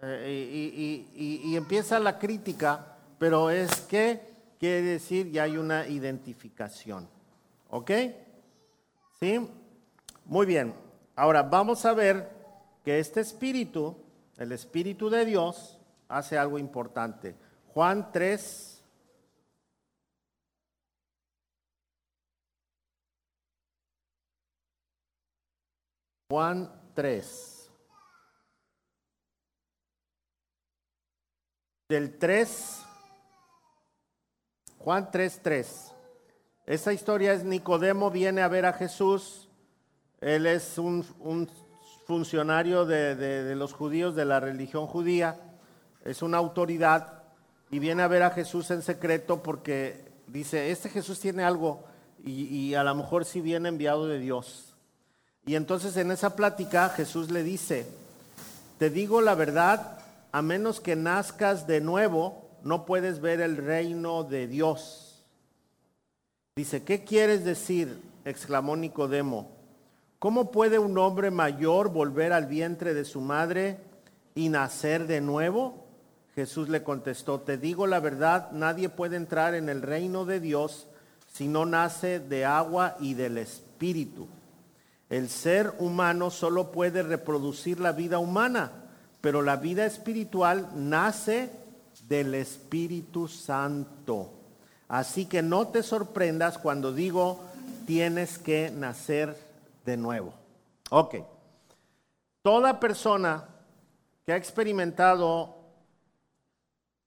[0.02, 4.22] Eh, y, empieza la crítica, pero es que
[4.60, 7.08] quiere decir ya hay una identificación.
[7.70, 7.92] ¿Ok?
[9.20, 9.48] ¿Sí?
[10.26, 10.74] Muy bien.
[11.16, 12.30] Ahora vamos a ver
[12.84, 13.98] que este espíritu,
[14.38, 17.36] el espíritu de Dios, hace algo importante.
[17.74, 18.77] Juan 3,
[26.30, 27.72] Juan 3.
[31.88, 32.84] Del 3,
[34.78, 35.94] Juan 3, 3.
[36.66, 39.48] Esta historia es Nicodemo viene a ver a Jesús.
[40.20, 41.06] Él es un,
[42.06, 45.40] funcionario de, de, los judíos, de la religión judía.
[46.04, 47.24] Es una autoridad
[47.72, 51.86] y viene a ver a Jesús en secreto porque dice, este Jesús tiene algo
[52.22, 54.67] y, y a lo mejor sí viene enviado de Dios.
[55.48, 57.88] Y entonces en esa plática Jesús le dice,
[58.78, 60.00] te digo la verdad,
[60.34, 65.24] a menos que nazcas de nuevo, no puedes ver el reino de Dios.
[66.58, 68.02] Dice, ¿qué quieres decir?
[68.26, 69.50] exclamó Nicodemo.
[70.20, 73.78] ¿Cómo puede un hombre mayor volver al vientre de su madre
[74.36, 75.86] y nacer de nuevo?
[76.36, 80.88] Jesús le contestó, te digo la verdad, nadie puede entrar en el reino de Dios
[81.32, 84.28] si no nace de agua y del Espíritu.
[85.10, 88.72] El ser humano solo puede reproducir la vida humana,
[89.22, 91.50] pero la vida espiritual nace
[92.08, 94.32] del Espíritu Santo.
[94.88, 97.42] Así que no te sorprendas cuando digo
[97.86, 99.38] tienes que nacer
[99.86, 100.34] de nuevo.
[100.90, 101.16] Ok.
[102.42, 103.46] Toda persona
[104.26, 105.56] que ha experimentado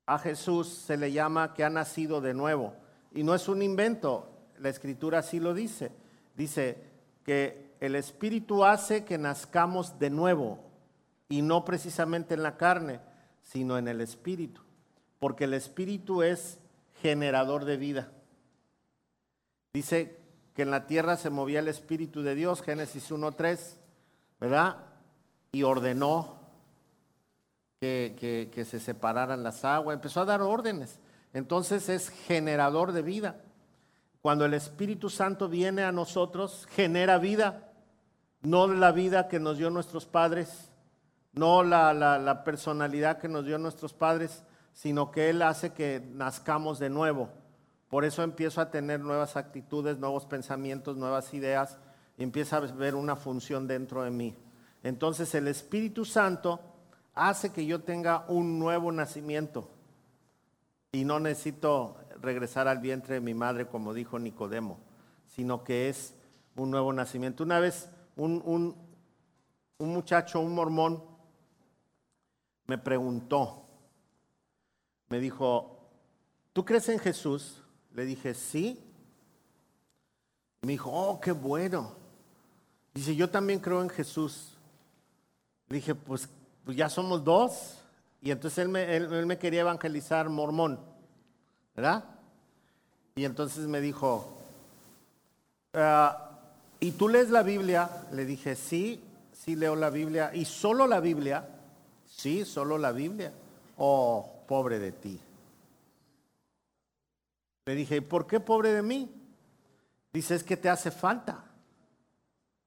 [0.06, 2.74] a Jesús se le llama que ha nacido de nuevo.
[3.12, 5.92] Y no es un invento, la escritura así lo dice.
[6.36, 6.78] Dice
[7.24, 10.60] que el Espíritu hace que nazcamos de nuevo
[11.28, 13.00] y no precisamente en la carne,
[13.40, 14.60] sino en el Espíritu,
[15.18, 16.58] porque el Espíritu es
[17.00, 18.12] generador de vida.
[19.72, 20.18] Dice
[20.54, 23.76] que en la tierra se movía el Espíritu de Dios, Génesis 1.3,
[24.38, 24.76] ¿verdad?
[25.52, 26.38] Y ordenó
[27.80, 30.98] que, que se separaran las aguas, empezó a dar órdenes.
[31.32, 33.40] Entonces es generador de vida.
[34.20, 37.69] Cuando el Espíritu Santo viene a nosotros, genera vida
[38.42, 40.70] no la vida que nos dio nuestros padres,
[41.32, 46.90] no la, personalidad que nos dio nuestros padres, sino que Él hace que nazcamos de
[46.90, 47.28] nuevo.
[47.88, 51.78] Por eso empiezo a tener nuevas actitudes, nuevos pensamientos, nuevas ideas,
[52.16, 54.36] y empieza a ver una función dentro de mí.
[54.82, 56.60] Entonces el Espíritu Santo
[57.14, 59.70] hace que yo tenga un nuevo nacimiento.
[60.92, 64.78] Y no necesito regresar al vientre de mi madre, como dijo Nicodemo,
[65.26, 66.14] sino que es
[66.56, 67.44] un nuevo nacimiento.
[67.44, 67.88] Una vez
[68.20, 68.76] un, un,
[69.78, 71.02] un muchacho, un mormón,
[72.66, 73.64] me preguntó,
[75.08, 75.78] me dijo,
[76.52, 77.62] ¿tú crees en Jesús?
[77.94, 78.78] Le dije, sí.
[80.60, 81.96] Me dijo, oh, qué bueno.
[82.92, 84.52] Dice, yo también creo en Jesús.
[85.68, 86.28] Le dije, pues,
[86.64, 87.78] pues ya somos dos.
[88.20, 90.78] Y entonces él me, él, me quería evangelizar mormón,
[91.74, 92.04] ¿verdad?
[93.14, 94.28] Y entonces me dijo,
[95.72, 96.29] ah,
[96.80, 98.06] ¿y tú lees la Biblia?
[98.12, 100.30] Le dije, sí, sí leo la Biblia.
[100.34, 101.48] ¿Y solo la Biblia?
[102.06, 103.32] Sí, solo la Biblia.
[103.76, 105.20] Oh, pobre de ti.
[107.66, 109.08] Le dije, ¿por qué pobre de mí?
[110.12, 111.44] Dice, es que te hace falta.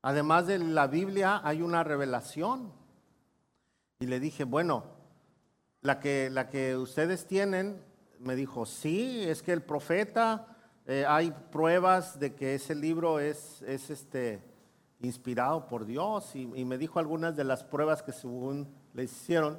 [0.01, 2.71] Además de la Biblia hay una revelación.
[3.99, 4.85] Y le dije, bueno,
[5.81, 7.81] la que, la que ustedes tienen,
[8.19, 10.52] me dijo, sí, es que el profeta,
[10.85, 14.41] eh, hay pruebas de que ese libro es, es este,
[15.01, 16.35] inspirado por Dios.
[16.35, 19.57] Y, me dijo algunas de las pruebas que según le hicieron.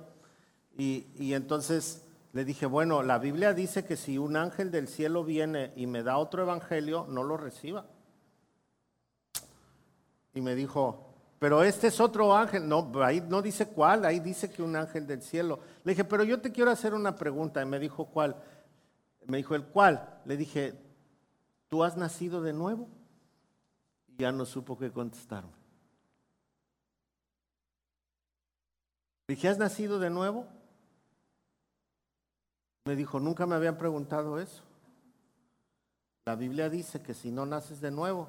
[0.76, 5.24] Y, y entonces le dije, bueno, la Biblia dice que si un ángel del cielo
[5.24, 7.86] viene y me da otro evangelio, no lo reciba.
[10.34, 12.68] Y me dijo, pero este es otro ángel.
[12.68, 15.60] No, ahí no dice cuál, ahí dice que un ángel del cielo.
[15.84, 17.62] Le dije, pero yo te quiero hacer una pregunta.
[17.62, 18.36] Y me dijo, ¿cuál?
[19.26, 20.20] Me dijo, ¿el cuál?
[20.24, 20.83] Le dije,
[21.74, 22.86] ¿tú has nacido de nuevo?
[24.06, 25.50] Y ya no supo qué contestarme.
[29.26, 30.46] Dije, ¿has nacido de nuevo?
[32.84, 34.62] Me dijo, nunca me habían preguntado eso.
[36.26, 38.28] La Biblia dice que si no naces de nuevo,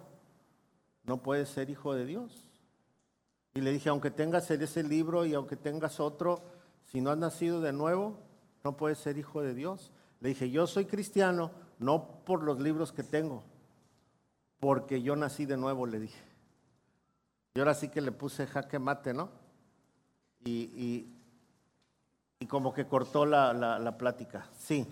[1.04, 2.50] no puedes ser hijo de Dios.
[3.54, 6.42] Y le dije, aunque tengas ese libro y aunque tengas otro,
[6.86, 8.18] si no has nacido de nuevo,
[8.64, 9.92] no puedes ser hijo de Dios.
[10.20, 13.44] Le dije, yo soy cristiano no por los libros que tengo,
[14.60, 16.24] porque yo nací de nuevo, le dije.
[17.54, 19.30] Y ahora sí que le puse jaque mate, ¿no?
[20.44, 21.12] Y,
[22.40, 24.48] y, como que cortó la, la, la plática.
[24.60, 24.86] Sí.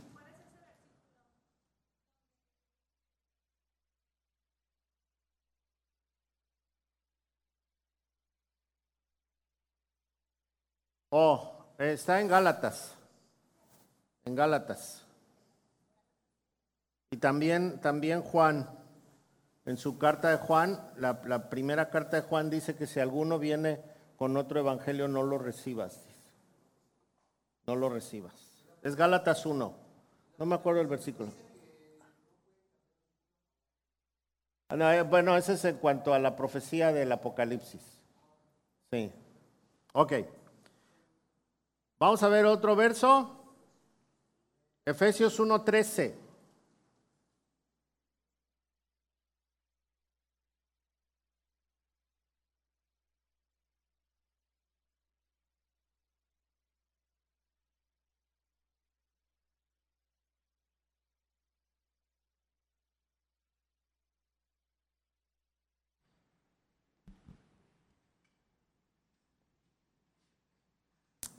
[11.12, 12.96] Oh, está en Gálatas.
[14.26, 15.03] En Gálatas.
[17.14, 18.68] Y también, también Juan,
[19.68, 23.80] en su carta de Juan, la, primera carta de Juan dice que si alguno viene
[24.18, 26.02] con otro evangelio, no lo recibas.
[27.68, 28.34] No lo recibas.
[28.82, 29.76] Es Gálatas 1.
[30.40, 31.30] No me acuerdo el versículo.
[34.70, 38.00] Ah, eh, bueno, ese es en cuanto a la profecía del Apocalipsis.
[38.90, 39.12] Sí.
[39.94, 40.14] Ok.
[42.00, 43.54] Vamos a ver otro verso.
[44.84, 46.23] Efesios 1:13.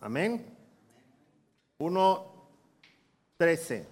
[0.05, 0.47] Amén.
[1.79, 3.87] 1.13.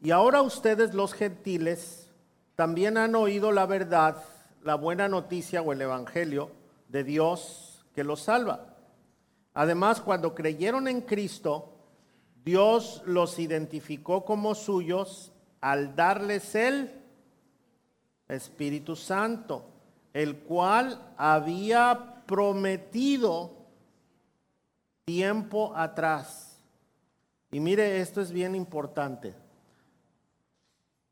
[0.00, 2.08] Y ahora ustedes los gentiles
[2.54, 4.22] también han oído la verdad,
[4.62, 6.52] la buena noticia o el evangelio
[6.86, 8.76] de Dios que los salva.
[9.54, 11.72] Además, cuando creyeron en Cristo,
[12.44, 16.92] Dios los identificó como suyos al darles el
[18.28, 19.64] Espíritu Santo,
[20.12, 23.61] el cual había prometido
[25.04, 26.58] tiempo atrás.
[27.50, 29.34] Y mire, esto es bien importante.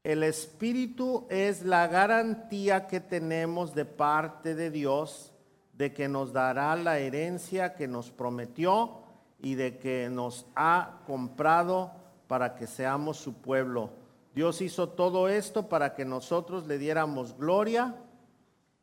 [0.02, 5.32] El Espíritu es la garantía que tenemos de parte de Dios
[5.74, 9.00] de que nos dará la herencia que nos prometió
[9.38, 11.92] y de que nos ha comprado
[12.28, 13.90] para que seamos su pueblo.
[14.34, 17.96] Dios hizo todo esto para que nosotros le diéramos gloria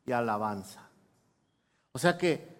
[0.07, 0.89] y alabanza.
[1.91, 2.56] O sea que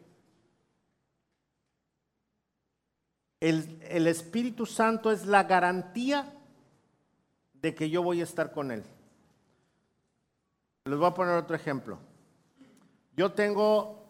[3.39, 6.33] El, Espíritu Santo es la garantía
[7.53, 8.83] de que yo voy a estar con Él.
[10.85, 11.99] Les voy a poner otro ejemplo.
[13.15, 14.05] Yo tengo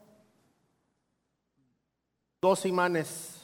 [2.39, 3.41] dos imanes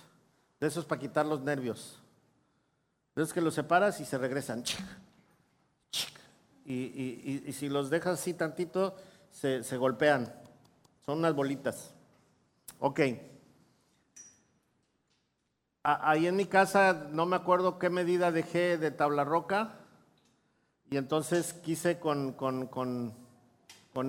[0.60, 2.00] de esos para quitar los nervios.
[3.16, 4.64] De que los separas y se regresan.
[6.66, 8.96] Y, si los dejas así tantito,
[9.30, 10.34] se, se golpean.
[11.06, 11.94] Son unas bolitas.
[12.80, 13.02] Ok.
[15.84, 19.80] Ahí en mi casa no me acuerdo qué medida dejé de tabla roca
[20.90, 23.14] y entonces quise con, con,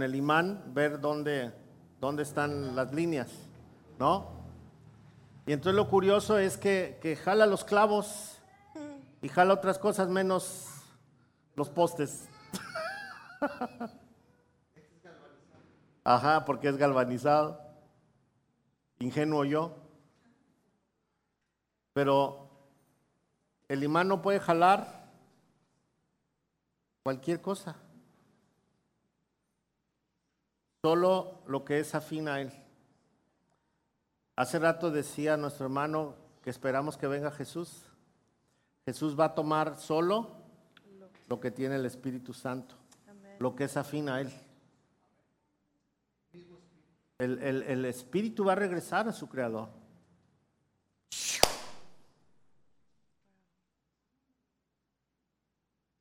[0.03, 1.53] el imán ver dónde,
[2.01, 3.31] dónde están las líneas,
[3.99, 4.45] ¿no?
[5.47, 8.39] Y entonces lo curioso es que, que jala los clavos
[9.21, 10.69] y jala otras cosas menos
[11.55, 12.29] los postes.
[16.05, 17.61] Ajá, porque es galvanizado.
[18.99, 19.84] Ingenuo yo.
[21.95, 22.51] Pero
[23.69, 25.11] el imán no puede jalar
[27.03, 27.77] cualquier cosa.
[30.83, 32.53] Solo lo que es afín a él.
[34.37, 37.85] Hace rato decía nuestro hermano que esperamos que venga Jesús.
[38.85, 40.33] Jesús va a tomar solo
[41.29, 42.75] lo que tiene el Espíritu Santo,
[43.39, 44.33] lo que es afín a él.
[47.19, 49.69] El, el Espíritu va a regresar a su Creador.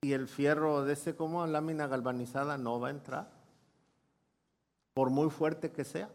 [0.03, 3.29] Y el fierro de ese como lámina galvanizada no va a entrar.
[4.93, 6.09] Por muy fuerte que sea,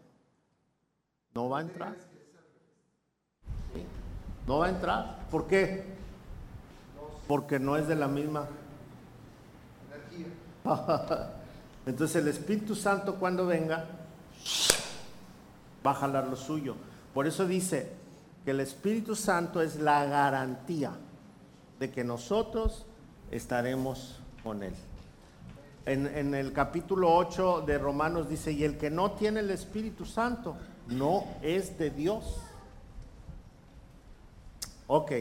[1.34, 1.96] no va a entrar.
[4.46, 5.26] No va a entrar.
[5.30, 5.84] ¿Por qué?
[7.26, 8.46] Porque no es de la misma
[11.86, 13.86] Entonces el Espíritu Santo cuando venga
[15.86, 16.74] va a jalar lo suyo.
[17.14, 17.92] Por eso dice
[18.44, 20.92] que el Espíritu Santo es la garantía
[21.78, 22.84] de que nosotros
[23.30, 24.74] estaremos con Él.
[25.86, 30.56] En, el capítulo 8 de Romanos dice, y el que no tiene el Espíritu Santo
[30.86, 32.42] no es de Dios.
[34.86, 35.12] Ok.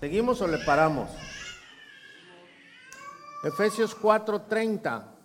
[0.00, 1.08] ¿Seguimos o le paramos?
[3.44, 5.17] Efesios 4:30.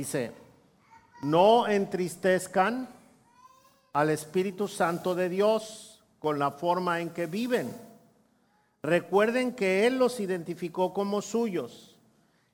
[0.00, 0.32] Dice,
[1.20, 2.88] no entristezcan
[3.92, 7.70] al Espíritu Santo de Dios con la forma en que viven.
[8.82, 11.98] Recuerden que Él los identificó como suyos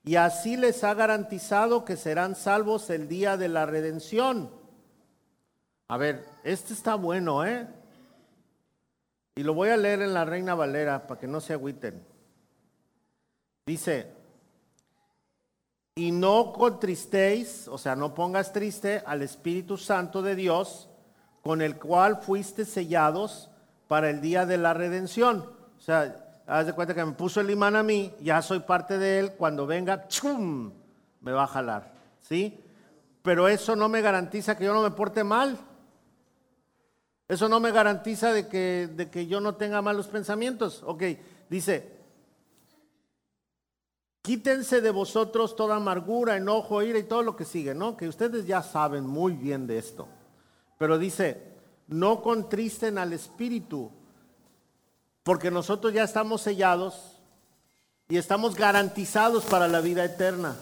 [0.02, 4.50] y así les ha garantizado que serán salvos el día de la redención.
[5.86, 7.68] A ver, este está bueno, ¿eh?
[9.36, 12.04] Y lo voy a leer en la Reina Valera para que no se agüiten.
[13.66, 14.16] Dice,
[15.98, 20.90] y no contristéis, o sea, no pongas triste al Espíritu Santo de Dios,
[21.42, 23.48] con el cual fuiste sellados
[23.88, 25.50] para el día de la redención.
[25.78, 28.98] O sea, haz de cuenta que me puso el imán a mí, ya soy parte
[28.98, 30.70] de él, cuando venga, ¡chum!
[31.22, 31.90] me va a jalar,
[32.20, 32.62] ¿sí?
[33.22, 35.56] Pero eso no me garantiza que yo no me porte mal.
[37.26, 40.82] Eso no me garantiza de que, de que yo no tenga malos pensamientos.
[40.84, 41.02] Ok,
[41.48, 41.95] dice,
[44.26, 47.96] Quítense de vosotros toda amargura, enojo, ira y todo lo que sigue, ¿no?
[47.96, 50.08] Que ustedes ya saben muy bien de esto.
[50.78, 51.40] Pero dice,
[51.86, 53.88] no contristen al Espíritu,
[55.22, 57.20] porque nosotros ya estamos sellados
[58.08, 60.56] y estamos garantizados para la vida eterna.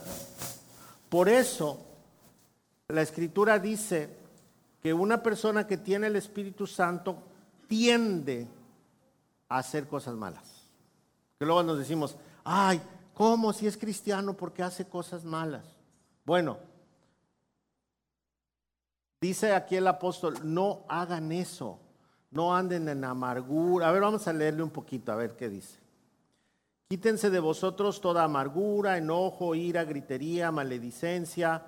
[1.08, 1.80] Por eso,
[2.88, 4.14] la Escritura dice
[4.82, 7.16] que una persona que tiene el Espíritu Santo
[7.66, 8.46] tiende
[9.48, 10.66] a hacer cosas malas.
[11.38, 12.78] Que luego nos decimos, ay,
[13.14, 15.64] ¿Cómo si es cristiano porque hace cosas malas?
[16.24, 16.58] Bueno,
[19.20, 21.78] dice aquí el apóstol, no hagan eso,
[22.30, 23.88] no anden en amargura.
[23.88, 25.78] A ver, vamos a leerle un poquito, a ver qué dice.
[26.88, 31.62] Quítense de vosotros toda amargura, enojo, ira, gritería, maledicencia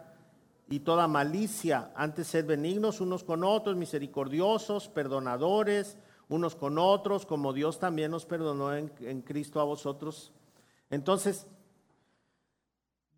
[0.69, 1.93] y toda malicia.
[1.95, 5.97] Antes sed benignos unos con otros, misericordiosos, perdonadores
[6.29, 10.33] unos con otros, como Dios también nos perdonó en, en Cristo a vosotros
[10.91, 11.47] entonces,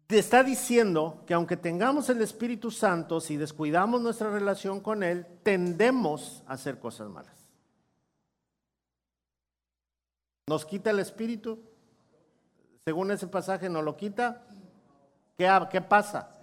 [0.08, 6.42] está diciendo que aunque tengamos el Espíritu Santo, si descuidamos nuestra relación con Él, tendemos
[6.46, 7.46] a hacer cosas malas.
[10.46, 11.60] ¿Nos quita el Espíritu?
[12.86, 14.46] Según ese pasaje, ¿nos lo quita?
[15.36, 16.38] ¿Qué, qué pasa?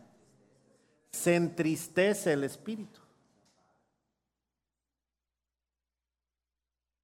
[1.11, 2.99] Se entristece el Espíritu.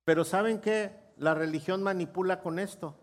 [0.06, 0.92] Pero ¿saben qué?
[1.18, 3.01] La religión manipula con esto.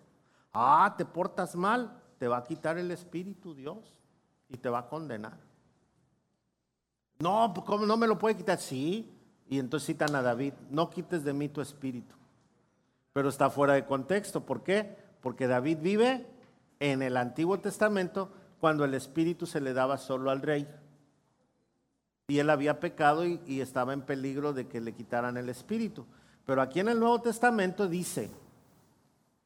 [0.60, 3.94] Ah, te portas mal, te va a quitar el Espíritu Dios
[4.48, 5.38] y te va a condenar.
[7.20, 8.58] No, ¿cómo no me lo puede quitar?
[8.58, 9.08] Sí.
[9.48, 12.16] Y entonces citan a David, no quites de mí tu espíritu.
[13.12, 14.44] Pero está fuera de contexto.
[14.44, 14.96] ¿Por qué?
[15.20, 16.26] Porque David vive
[16.80, 20.68] en el Antiguo Testamento cuando el espíritu se le daba solo al rey.
[22.26, 26.04] Y él había pecado y, y estaba en peligro de que le quitaran el espíritu.
[26.44, 28.28] Pero aquí en el Nuevo Testamento dice,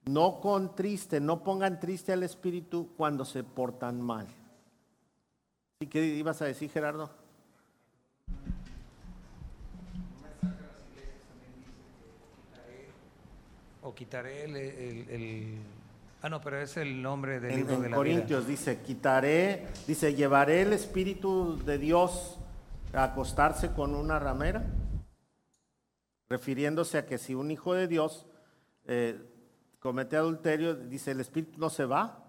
[0.05, 4.27] no con triste, no pongan triste al espíritu cuando se portan mal.
[5.81, 7.11] ¿Y qué ibas a decir, Gerardo?
[13.83, 15.59] O quitaré el,
[16.25, 20.63] Ah, no, pero es el nombre del libro de la Corintios dice, quitaré, dice, llevaré
[20.63, 22.39] el Espíritu de Dios
[22.93, 24.65] a acostarse con una ramera,
[26.29, 28.25] refiriéndose a que si un hijo de Dios
[28.87, 29.21] eh,
[29.83, 32.25] comete adulterio, dice, el Espíritu no se va,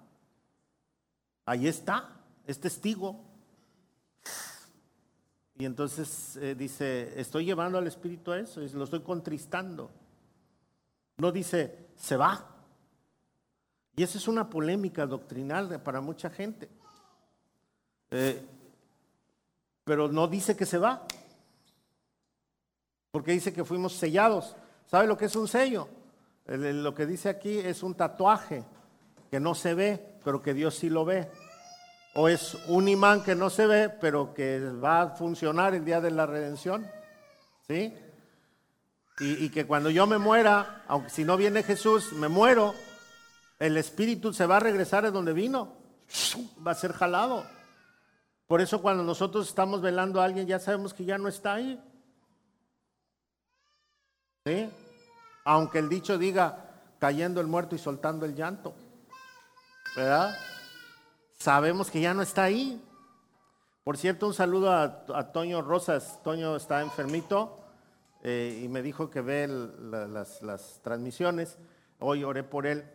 [1.45, 2.09] ahí está,
[2.47, 3.23] es testigo.
[5.55, 9.91] Y entonces eh, dice, estoy llevando al Espíritu a eso, lo estoy contristando.
[11.17, 12.49] No dice, se va.
[13.95, 16.67] Y esa es una polémica doctrinal para mucha gente.
[18.09, 18.43] Eh,
[19.83, 21.05] pero no dice que se va.
[23.11, 24.55] Porque dice que fuimos sellados.
[24.87, 25.87] ¿Sabe lo que es un sello?
[26.45, 28.63] Lo que dice aquí es un tatuaje
[29.31, 31.29] que no se ve, pero que Dios sí lo ve.
[32.15, 36.01] O es un imán que no se ve, pero que va a funcionar el día
[36.01, 36.85] de la redención.
[37.67, 37.93] ¿Sí?
[39.19, 42.73] Y, que cuando yo me muera, aunque si no viene Jesús, me muero,
[43.59, 45.77] el espíritu se va a regresar a donde vino.
[46.65, 47.45] Va a ser jalado.
[48.47, 51.79] Por eso cuando nosotros estamos velando a alguien, ya sabemos que ya no está ahí.
[54.45, 54.69] ¿Sí?
[55.43, 56.63] Aunque el dicho diga,
[56.99, 58.73] cayendo el muerto y soltando el llanto.
[59.95, 60.33] ¿Verdad?
[61.37, 62.81] Sabemos que ya no está ahí.
[63.83, 66.21] Por cierto, un saludo a, Toño Rosas.
[66.23, 67.59] Toño está enfermito
[68.21, 71.57] eh, y me dijo que ve las, transmisiones.
[71.99, 72.85] Hoy oré por él,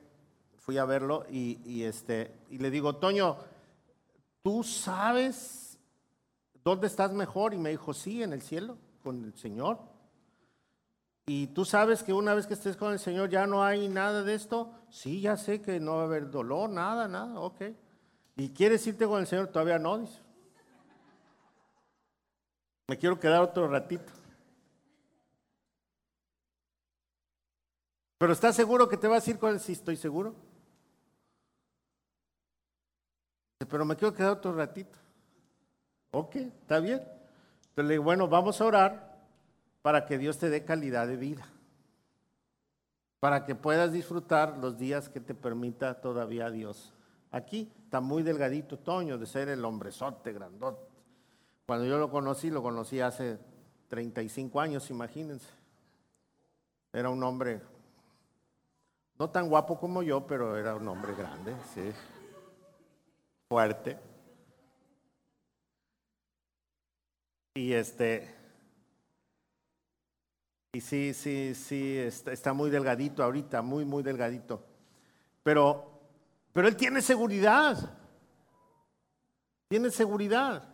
[0.57, 3.37] fui a verlo y, este, y le digo, Toño,
[4.43, 5.79] ¿tú sabes
[6.65, 7.53] dónde estás mejor?
[7.53, 9.79] Y me dijo, sí, en el cielo, con el Señor.
[11.29, 14.23] ¿Y tú sabes que una vez que estés con el Señor ya no hay nada
[14.23, 14.73] de esto?
[14.89, 17.65] Sí, ya sé que no va a haber dolor, nada, nada, ok.
[18.37, 19.49] ¿Y quieres irte con el Señor?
[19.49, 20.19] Todavía no, dice.
[22.87, 24.11] Me quiero quedar otro ratito.
[28.17, 29.61] Pero ¿estás seguro que te vas a ir con él?
[29.61, 30.35] Sí, estoy seguro.
[33.69, 34.99] Pero me quiero quedar otro ratito.
[36.11, 37.01] Ok, está bien.
[37.01, 39.08] Entonces le digo, bueno, vamos a orar
[39.83, 41.47] para que Dios te dé calidad de vida,
[43.21, 46.93] para que puedas disfrutar los días que te permita todavía Dios.
[47.31, 50.89] Aquí está muy delgadito Toño de ser el hombrezote grandote.
[51.67, 53.39] Cuando yo lo conocí, lo conocí hace
[53.89, 55.49] 35 años, imagínense.
[56.93, 57.61] Era un hombre,
[59.19, 61.93] no tan guapo como yo, pero era un hombre grande, sí,
[63.49, 63.99] fuerte.
[67.55, 68.38] Y este,
[70.79, 74.63] y sí, sí, sí, está, muy delgadito ahorita, muy, muy delgadito.
[75.43, 75.91] Pero,
[76.53, 77.97] pero él tiene seguridad.
[79.67, 80.69] Tiene seguridad.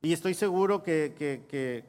[0.00, 1.14] Y estoy seguro que,
[1.48, 1.84] que,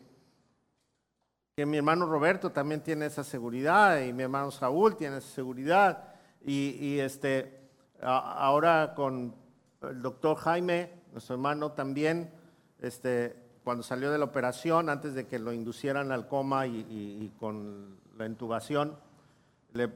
[1.66, 6.14] mi hermano Roberto también tiene esa seguridad y mi hermano Saúl tiene esa seguridad.
[6.46, 7.62] Y, este,
[8.00, 9.34] ahora con
[9.82, 12.32] el doctor Jaime, nuestro hermano también,
[12.80, 17.98] este, cuando salió de la operación, antes de que lo inducieran al coma y, con
[18.18, 18.98] la intubación,
[19.72, 19.90] le,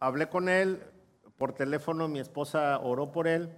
[0.00, 0.82] hablé con él
[1.36, 3.50] por teléfono, mi esposa oró por él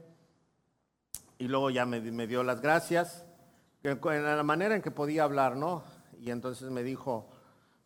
[1.38, 3.24] y luego ya me, dio las gracias,
[3.82, 5.84] en la manera en que podía hablar, ¿no?
[6.18, 7.28] Y entonces me dijo,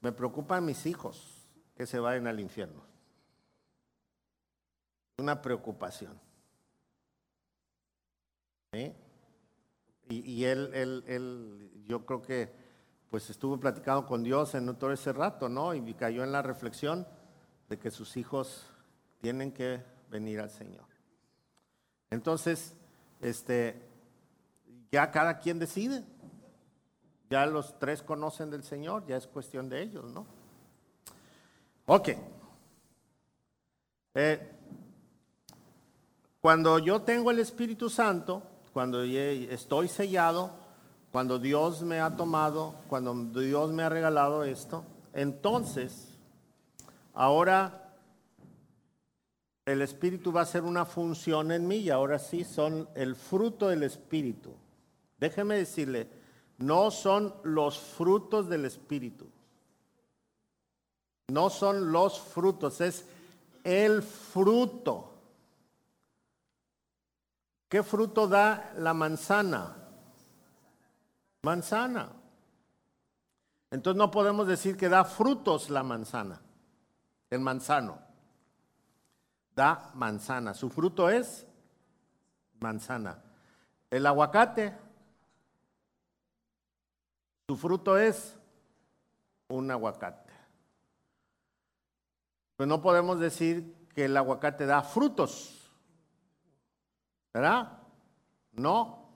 [0.00, 1.46] me preocupan mis hijos
[1.76, 2.82] que se vayan al infierno.
[5.18, 6.18] Una preocupación.
[8.72, 8.94] ¿Sí?
[10.10, 12.52] Y, él, él, él, yo creo que
[13.10, 15.72] pues estuvo platicando con Dios en todo ese rato, ¿no?
[15.72, 17.06] Y cayó en la reflexión
[17.68, 18.66] de que sus hijos
[19.20, 20.84] tienen que venir al Señor.
[22.10, 22.74] Entonces,
[23.20, 23.88] este,
[24.90, 26.04] ya cada quien decide.
[27.28, 30.26] Ya los tres conocen del Señor, ya es cuestión de ellos, ¿no?
[31.86, 32.08] Ok.
[34.14, 34.50] Eh,
[36.40, 38.42] cuando yo tengo el Espíritu Santo,
[38.72, 40.50] cuando estoy sellado,
[41.12, 46.18] cuando Dios me ha tomado, cuando Dios me ha regalado esto, entonces,
[47.14, 47.94] ahora
[49.66, 53.68] el Espíritu va a hacer una función en mí y ahora sí son el fruto
[53.68, 54.52] del Espíritu.
[55.18, 56.08] Déjeme decirle,
[56.58, 59.26] no son los frutos del Espíritu.
[61.28, 63.06] No son los frutos, es
[63.64, 65.09] el fruto.
[67.70, 69.76] ¿Qué fruto da la manzana?
[71.42, 72.10] Manzana.
[73.70, 76.40] Entonces no podemos decir que da frutos la manzana,
[77.30, 78.00] el manzano.
[79.54, 80.52] Da manzana.
[80.52, 81.46] Su fruto es
[82.58, 83.22] manzana.
[83.88, 84.76] El aguacate,
[87.48, 88.36] su fruto es
[89.46, 90.32] un aguacate.
[92.56, 95.59] Pues no podemos decir que el aguacate da frutos.
[97.32, 97.78] ¿Verdad?
[98.52, 99.08] No.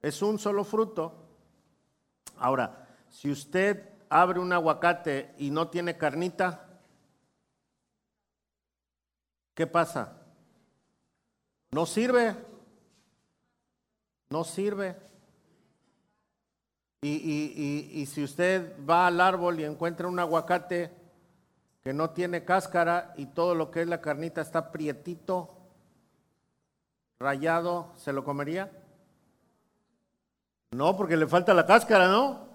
[0.00, 1.14] Es un solo fruto.
[2.36, 6.68] Ahora, si usted abre un aguacate y no tiene carnita,
[9.54, 10.20] ¿qué pasa?
[11.70, 12.36] No sirve.
[14.28, 14.96] No sirve.
[17.02, 20.90] Y, si usted va al árbol y encuentra un aguacate
[21.82, 25.53] que no tiene cáscara y todo lo que es la carnita está prietito,
[27.18, 28.70] rayado, ¿se lo comería?
[30.72, 32.48] No, porque le falta la cáscara, ¿no?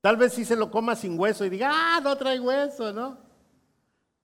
[0.00, 3.18] Tal vez sí se lo coma sin hueso y diga, ah, no trae hueso, ¿no?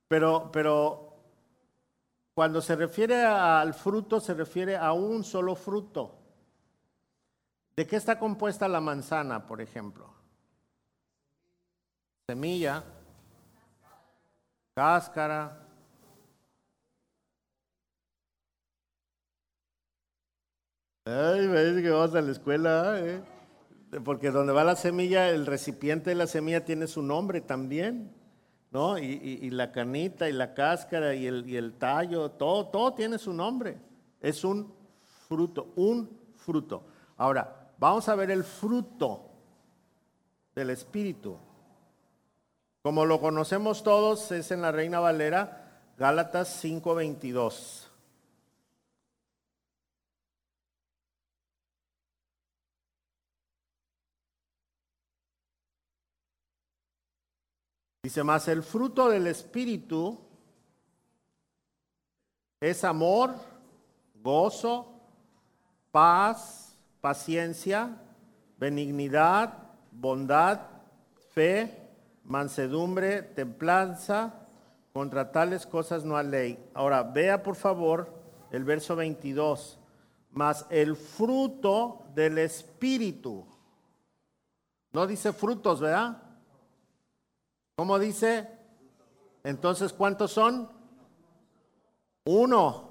[0.09, 1.16] Pero, pero
[2.35, 6.18] cuando se refiere al fruto, se refiere a un solo fruto.
[7.76, 10.12] ¿De qué está compuesta la manzana, por ejemplo?
[12.28, 12.85] Semilla,
[14.74, 15.64] cáscara.
[21.05, 23.23] Ay, me dice que vamos a la escuela, ¿eh?
[24.05, 28.13] porque donde va la semilla, el recipiente de la semilla tiene su nombre también,
[28.71, 28.99] ¿no?
[28.99, 33.33] Y, la canita y la cáscara y el, y el tallo, todo, todo tiene su
[33.33, 33.79] nombre.
[34.21, 34.75] Es un
[35.29, 36.85] fruto, un fruto.
[37.17, 39.31] Ahora, Vamos a ver el fruto
[40.55, 41.37] del Espíritu.
[42.83, 47.84] Como lo conocemos todos, es en la Reina Valera, Gálatas 5:22.
[58.05, 60.21] Dice más, el fruto del Espíritu
[62.61, 63.35] es amor,
[64.23, 65.01] gozo,
[65.91, 67.97] paz, paciencia,
[68.59, 69.55] benignidad,
[69.91, 70.61] bondad,
[71.31, 71.89] fe,
[72.25, 74.35] mansedumbre, templanza.
[74.93, 76.71] Contra tales cosas no hay ley.
[76.75, 78.13] Ahora, vea por favor
[78.51, 79.79] el verso 22.
[80.33, 83.47] Más el fruto del Espíritu.
[84.93, 86.24] No dice frutos, ¿verdad?
[87.77, 88.49] ¿Cómo dice?
[89.43, 90.70] Entonces, ¿cuántos son?
[92.25, 92.91] Uno.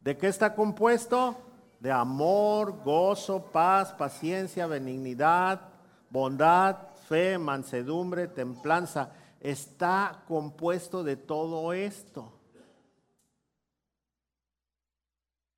[0.00, 1.44] ¿De qué está compuesto?
[1.84, 5.68] de amor, gozo, paz, paciencia, benignidad,
[6.08, 9.12] bondad, fe, mansedumbre, templanza.
[9.38, 12.32] Está compuesto de todo esto.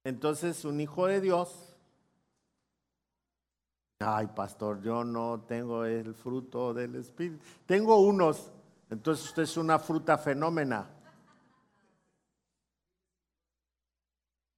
[0.03, 1.77] Entonces, un hijo de Dios,
[4.01, 7.39] ay pastor, yo no tengo el fruto del Espíritu.
[7.67, 8.51] Tengo unos,
[8.91, 10.89] entonces usted es una fruta fenómena.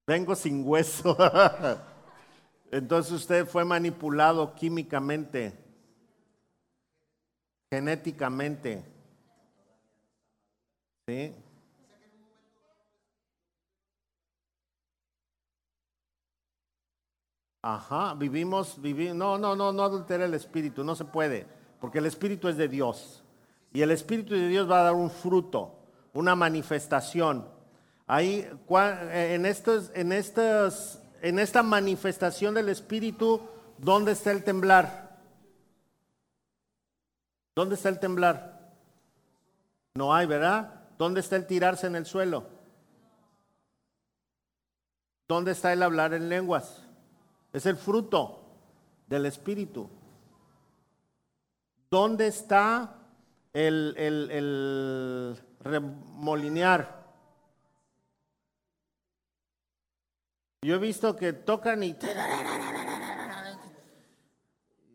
[0.07, 1.17] Vengo sin hueso.
[2.71, 5.55] Entonces usted fue manipulado químicamente,
[7.71, 8.85] genéticamente.
[11.07, 11.35] ¿Sí?
[17.63, 21.47] Ajá, vivimos, vivimos, no, no, no, no adultera el espíritu, no se puede,
[21.81, 23.25] porque el espíritu es de Dios.
[23.73, 25.79] Y el espíritu de Dios va a dar un fruto,
[26.15, 27.49] una manifestación.
[28.07, 28.49] Ahí,
[29.13, 33.43] en, estos, en, estos, en esta manifestación del Espíritu,
[33.77, 35.19] ¿dónde está el temblar?
[37.55, 38.73] ¿Dónde está el temblar?
[39.95, 40.87] No hay, ¿verdad?
[40.97, 42.47] ¿Dónde está el tirarse en el suelo?
[45.29, 46.83] ¿Dónde está el hablar en lenguas?
[47.53, 48.41] Es el fruto
[49.07, 49.91] del Espíritu.
[51.91, 52.98] ¿Dónde está
[53.67, 56.99] el, el, el remolinear?
[60.63, 61.97] Yo he visto que tocan y...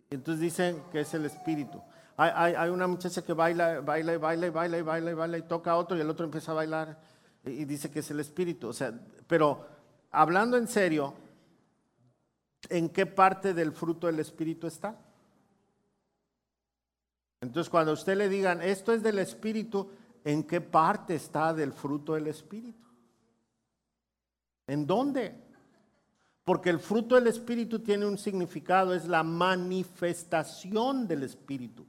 [0.09, 1.81] Entonces dicen que es el espíritu.
[2.15, 6.01] Hay, una muchacha que baila, baila, baila, baila, baila, baila y toca a otro y
[6.01, 6.99] el otro empieza a bailar
[7.43, 8.67] y dice que es el espíritu.
[8.67, 8.93] O sea,
[9.25, 9.65] pero
[10.11, 11.15] hablando en serio,
[12.69, 14.95] ¿en qué parte del fruto del espíritu está?
[17.43, 19.89] Entonces, cuando usted le digan, esto es del espíritu,
[20.23, 22.87] ¿en qué parte está del fruto del espíritu?
[24.65, 25.35] ¿En dónde?
[26.45, 31.85] Porque el fruto del Espíritu tiene un significado, es la manifestación del Espíritu.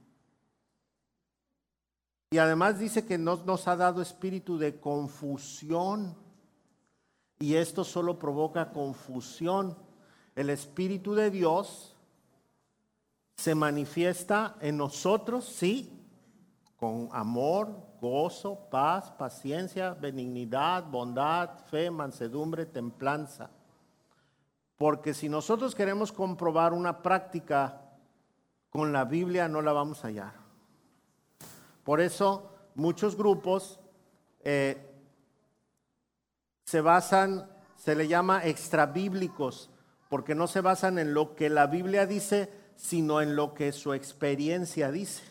[2.30, 6.16] Y además dice que no nos ha dado espíritu de confusión.
[7.38, 9.76] Y esto solo provoca confusión.
[10.34, 11.93] El Espíritu de Dios
[13.36, 15.90] se manifiesta en nosotros, sí,
[16.76, 23.50] con amor, gozo, paz, paciencia, benignidad, bondad, fe, mansedumbre, templanza.
[24.76, 27.80] Porque si nosotros queremos comprobar una práctica
[28.70, 30.34] con la Biblia, no la vamos a hallar.
[31.84, 33.78] Por eso muchos grupos
[34.40, 34.90] eh,
[36.64, 39.70] se basan, se le llama extrabíblicos,
[40.08, 43.94] porque no se basan en lo que la Biblia dice, sino en lo que su
[43.94, 45.22] experiencia dice.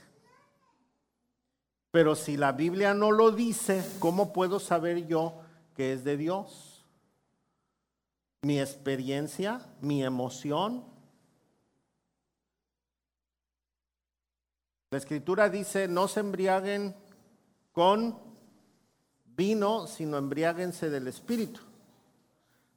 [1.92, 5.42] Pero si la Biblia no lo dice, ¿cómo puedo saber yo
[5.76, 6.84] que es de Dios?
[8.42, 10.84] Mi experiencia, mi emoción.
[14.90, 16.96] La escritura dice, no se embriaguen
[17.72, 18.18] con
[19.26, 21.62] vino, sino embriáguense del Espíritu.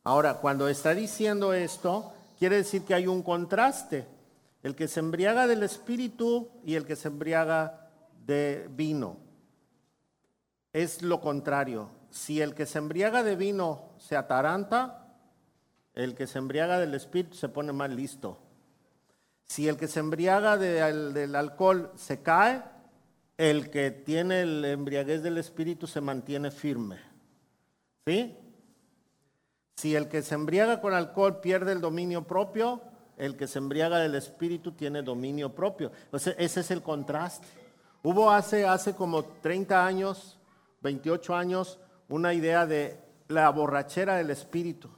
[0.05, 4.07] Ahora, cuando está diciendo esto, quiere decir que hay un contraste.
[4.67, 7.89] El que se embriaga del Espíritu y el que se embriaga
[8.27, 9.17] de vino.
[10.73, 11.89] Es lo contrario.
[12.11, 15.07] Si el que se embriaga de vino se ataranta,
[15.95, 18.41] el que se embriaga del Espíritu se pone más listo.
[19.45, 22.65] Si el que se embriaga del alcohol se cae,
[23.39, 26.99] el que tiene el embriaguez del espíritu se mantiene firme.
[28.05, 28.37] ¿Sí?
[29.77, 32.83] Si el que se embriaga con alcohol pierde el dominio propio,
[33.17, 35.91] el que se embriaga del espíritu tiene dominio propio.
[36.13, 37.47] Ese es el contraste.
[38.03, 40.39] Hubo hace, hace como 30 años,
[40.83, 44.91] 28 años, una idea de la borrachera del espíritu.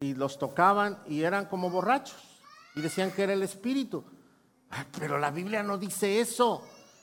[0.00, 2.40] Y los tocaban y eran como borrachos.
[2.74, 4.04] Y decían que era el espíritu.
[4.98, 6.62] Pero la Biblia no dice eso.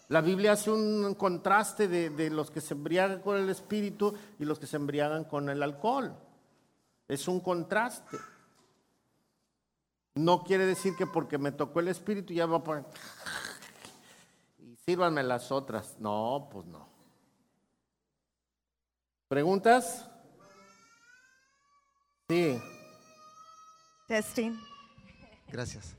[0.09, 4.59] La Biblia hace un contraste de, los que se embriagan con el espíritu y los
[4.59, 6.15] que se embriagan con el alcohol.
[7.07, 8.17] Es un contraste.
[10.15, 12.85] No quiere decir que porque me tocó el espíritu ya va a poner...
[14.57, 15.97] Y sírvanme las otras.
[15.99, 16.87] No, pues no.
[19.27, 20.09] ¿Preguntas?
[22.27, 22.59] Sí.
[24.07, 24.59] Testing.
[25.47, 25.95] Gracias.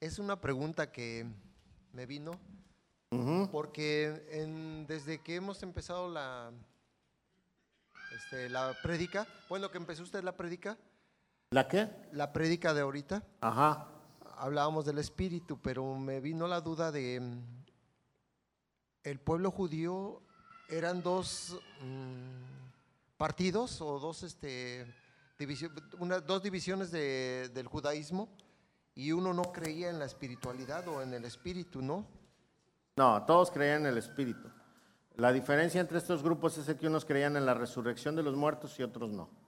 [0.00, 1.26] Es una pregunta que
[1.92, 2.40] me vino
[3.50, 6.50] porque desde que hemos empezado la,
[8.16, 10.78] este, la prédica, bueno, que empezó usted la prédica.
[11.52, 11.90] ¿La qué?
[12.12, 13.22] La prédica de ahorita.
[13.42, 13.86] Ajá.
[14.38, 17.20] Hablábamos del espíritu, pero me vino la duda de
[19.04, 20.22] el pueblo judío
[20.70, 24.86] eran dos mm, partidos o dos este
[26.26, 28.30] dos divisiones del judaísmo
[28.94, 32.06] y uno no creía en la espiritualidad o en el espíritu, ¿no?
[32.96, 34.48] No, todos creían en el Espíritu.
[35.16, 38.78] La diferencia entre estos grupos es que unos creían en la resurrección de los muertos
[38.78, 39.41] y otros no.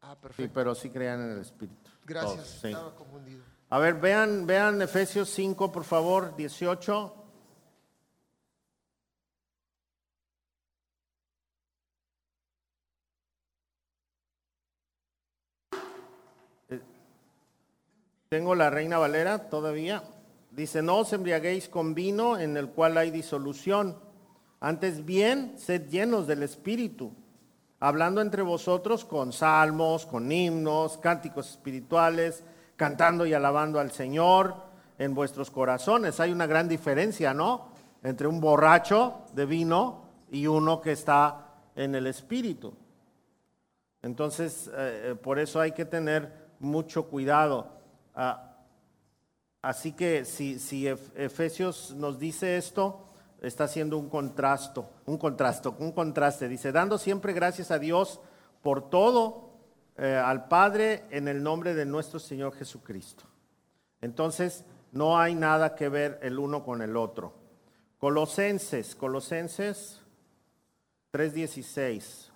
[0.00, 0.42] Ah, perfecto.
[0.42, 1.90] Sí, pero sí creían en el Espíritu.
[2.04, 3.42] Gracias, estaba confundido.
[3.70, 7.14] A ver, vean, vean Efesios 5, por favor, 18.
[16.70, 16.80] Eh,
[18.30, 20.02] tengo la Reina Valera todavía.
[20.50, 23.98] Dice, no os embriaguéis con vino en el cual hay disolución.
[24.60, 27.12] Antes bien, sed llenos del Espíritu,
[27.80, 32.44] hablando entre vosotros con salmos, con himnos, cánticos espirituales,
[32.76, 34.54] cantando y alabando al Señor
[34.98, 36.20] en vuestros corazones.
[36.20, 37.68] Hay una gran diferencia, ¿no?
[38.02, 42.74] Entre un borracho de vino y uno que está en el Espíritu.
[44.02, 47.68] Entonces, eh, por eso hay que tener mucho cuidado.
[48.14, 48.48] Ah,
[49.62, 53.07] Así que si, Efesios nos dice esto,
[53.42, 56.48] está haciendo un contraste, un contraste, un contraste.
[56.48, 58.20] Dice, dando siempre gracias a Dios
[58.62, 59.50] por todo,
[59.96, 63.24] eh, al Padre, en el nombre de nuestro Señor Jesucristo.
[64.00, 67.34] Entonces, no hay nada que ver el uno con el otro.
[67.98, 70.00] Colosenses, Colosenses
[71.10, 72.30] 3:16.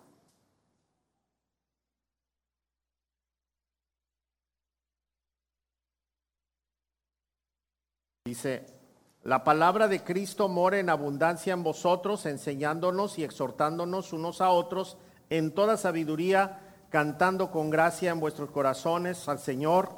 [8.25, 8.82] Dice,
[9.25, 14.97] la palabra de Cristo mora en abundancia en vosotros, enseñándonos y exhortándonos unos a otros
[15.31, 16.61] en toda sabiduría,
[16.91, 19.91] cantando con gracia en vuestros corazones al Señor,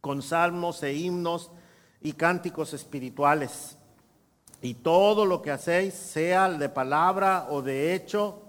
[0.00, 1.50] con salmos e himnos
[2.00, 3.76] y cánticos espirituales.
[4.62, 8.42] Y todo lo que hacéis, sea de palabra o de hecho,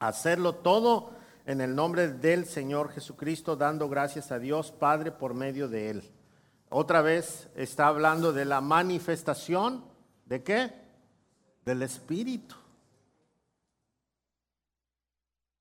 [0.00, 1.10] hacerlo todo
[1.46, 6.13] en el nombre del Señor Jesucristo, dando gracias a Dios Padre por medio de Él.
[6.76, 9.84] Otra vez está hablando de la manifestación
[10.26, 10.74] de qué?
[11.64, 12.56] Del Espíritu.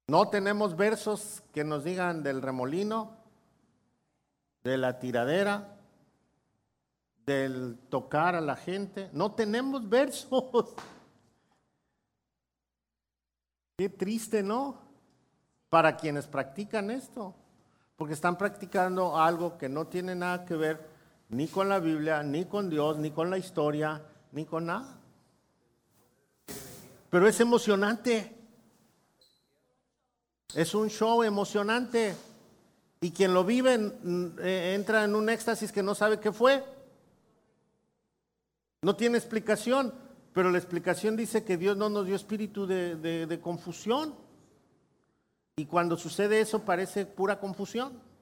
[0.07, 3.15] No tenemos versos que nos digan del remolino,
[4.63, 5.77] de la tiradera,
[7.27, 9.11] del tocar a la gente.
[9.13, 10.73] No tenemos versos.
[13.77, 14.79] Qué triste, ¿no?
[15.69, 17.35] Para quienes practican esto,
[17.97, 20.92] porque están practicando algo que no tiene nada que ver
[21.33, 24.99] ni con la Biblia, ni con Dios, ni con la historia, ni con nada.
[27.09, 28.35] Pero es emocionante.
[30.53, 32.15] Es un show emocionante.
[33.01, 33.73] Y quien lo vive
[34.39, 36.63] eh, entra en un éxtasis que no sabe qué fue.
[38.83, 39.93] No tiene explicación,
[40.33, 44.15] pero la explicación dice que Dios no nos dio espíritu de confusión.
[45.55, 48.12] Y cuando sucede eso parece pura confusión.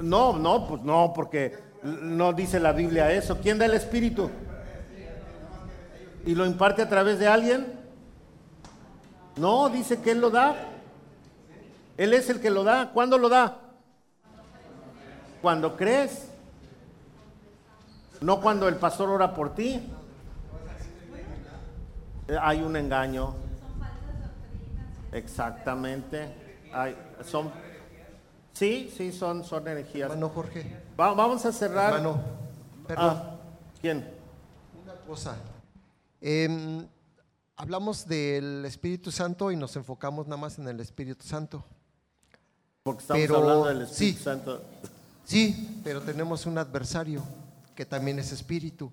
[0.00, 3.38] No, no, pues no, porque no dice la Biblia eso.
[3.40, 4.30] ¿Quién da el espíritu?
[6.24, 7.66] ¿Y lo imparte a través de alguien?
[9.36, 10.54] No, dice que Él lo da.
[11.96, 12.90] Él es el que lo da.
[12.92, 13.58] ¿Cuándo lo da?
[15.40, 16.28] Cuando crees.
[18.20, 19.82] No cuando el pastor ora por ti.
[22.40, 23.34] Hay un engaño.
[25.10, 26.32] Exactamente.
[27.24, 27.50] Son,
[28.62, 30.10] sí, sí, son, son energías.
[30.10, 30.64] Hermano Jorge,
[30.98, 31.94] Va- vamos a cerrar.
[31.94, 32.20] hermano,
[32.86, 33.36] perdón, Ah,
[33.80, 34.08] ¿Quién?
[34.82, 35.36] una cosa.
[36.20, 36.86] Em,
[37.56, 41.64] hablamos del Espíritu Santo y nos enfocamos nada más en el Espíritu Santo.
[42.84, 44.24] Porque estamos Pero, hablando del Espíritu sí.
[44.24, 44.62] Santo.
[45.24, 47.22] Sí, pero tenemos un adversario
[47.74, 48.90] que también es espíritu.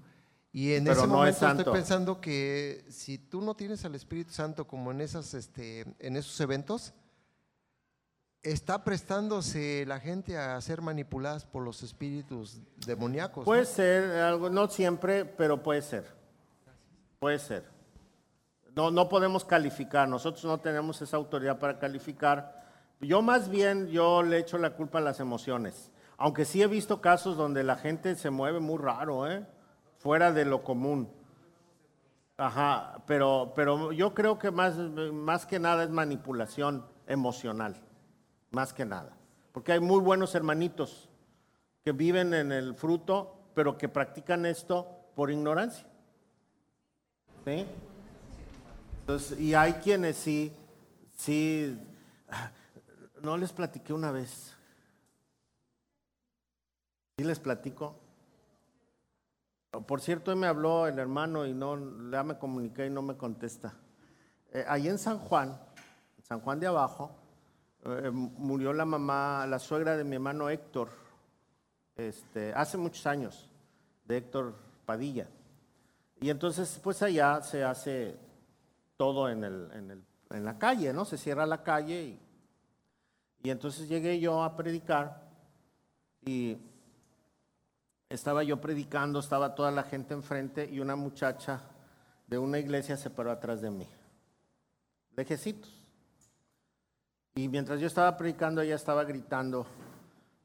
[0.51, 1.61] Y en Pero ese no es momento santo.
[1.61, 6.15] estoy pensando que si tú no tienes al Espíritu Santo como en esas, este, en
[6.17, 6.93] esos eventos,
[8.43, 13.45] está prestándose la gente a ser manipuladas por los espíritus demoníacos.
[13.45, 16.05] Puede ser, algo, no siempre, pero puede ser.
[17.19, 17.65] Puede ser.
[18.75, 22.55] No, no podemos calificar, nosotros no tenemos esa autoridad para calificar.
[23.01, 25.91] Yo más bien, yo le echo la culpa a las emociones.
[26.17, 29.45] Aunque sí he visto casos donde la gente se mueve muy raro, ¿eh?
[29.99, 31.09] fuera de lo común.
[32.37, 37.75] Ajá, pero, pero yo creo que más, más que nada es manipulación emocional,
[38.51, 39.15] más que nada.
[39.51, 41.09] Porque hay muy buenos hermanitos
[41.83, 45.85] que viven en el fruto, pero que practican esto por ignorancia.
[47.45, 47.65] ¿Sí?
[49.01, 50.53] Entonces, y hay quienes sí,
[51.15, 51.77] sí,
[53.21, 54.55] no les platiqué una vez.
[57.17, 57.95] Sí les platico.
[59.87, 63.17] Por cierto, hoy me habló el hermano y no, ya me comuniqué y no me
[63.17, 63.73] contesta.
[64.51, 65.59] Eh, ahí en San Juan,
[66.23, 67.18] San Juan de Abajo,
[67.97, 70.89] eh, murió la mamá, la suegra de mi hermano Héctor,
[71.95, 73.49] este, hace muchos años,
[74.05, 75.27] de Héctor Padilla.
[76.21, 78.17] Y entonces, pues allá se hace
[78.97, 81.05] todo en, el, en, el- en la calle, ¿no?
[81.05, 82.19] Se cierra la calle y,
[83.43, 85.27] y entonces llegué yo a predicar
[86.25, 86.57] y
[88.09, 91.61] estaba yo predicando, estaba toda la gente enfrente y una muchacha
[92.27, 93.87] de una iglesia se paró atrás de mí,
[95.15, 95.78] lejecitos.
[97.39, 99.65] Y mientras yo estaba predicando, ella estaba gritando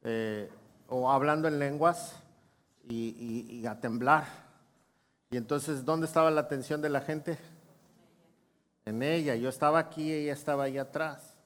[0.05, 0.49] eh,
[0.89, 2.15] o hablando en lenguas
[2.89, 4.27] y, a temblar.
[5.29, 7.37] Y entonces, ¿dónde estaba la atención de la gente?
[8.85, 9.35] En ella.
[9.35, 11.37] Yo estaba aquí, ella estaba ahí atrás.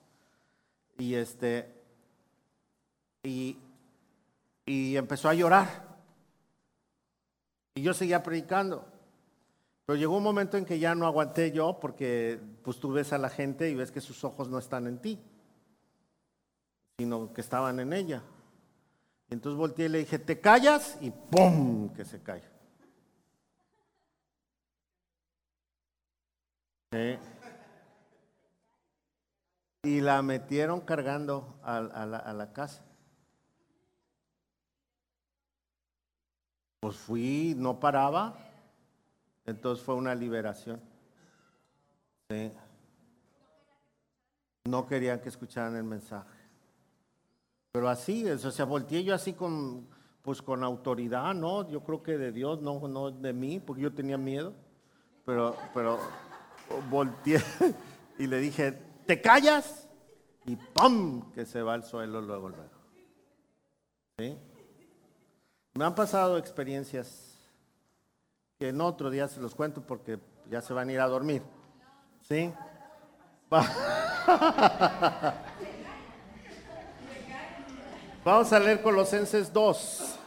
[0.99, 1.73] Y este,
[3.23, 3.57] y,
[4.67, 5.67] y empezó a llorar.
[7.75, 8.85] Y yo seguía predicando.
[9.87, 13.17] Pero llegó un momento en que ya no aguanté yo porque pues tú ves a
[13.17, 15.19] la gente y ves que sus ojos no están en ti,
[16.99, 18.23] sino que estaban en ella.
[19.31, 20.99] Entonces volteé y le dije, ¿te callas?
[21.01, 21.95] Y ¡pum!
[21.95, 22.21] que se.
[26.91, 27.19] Sí.
[29.85, 32.83] Y la metieron cargando a, la, casa.
[36.81, 38.37] Pues fui, no paraba.
[39.47, 40.81] Entonces fue una liberación.
[44.65, 46.38] No querían que escucharan el mensaje.
[47.79, 49.87] Pero así, o sea, volteé yo así con,
[50.23, 51.71] pues con autoridad, ¿no?
[51.71, 54.53] Yo creo que de Dios, no, no de mí, porque yo tenía miedo.
[55.25, 56.01] Pero, pero
[56.91, 57.41] volteé
[58.19, 58.73] y le dije,
[59.07, 59.89] ¿te callas?
[60.45, 61.31] Y ¡pum!
[61.31, 62.73] que se va al suelo luego, luego.
[64.19, 64.37] ¿Sí?
[65.75, 67.39] Me han pasado experiencias
[68.59, 70.19] que en otro día se los cuento porque
[70.51, 71.45] ya se van a ir a dormir.
[72.23, 72.53] ¿Sí?
[78.29, 80.19] Va- Vamos a leer Colosenses 2.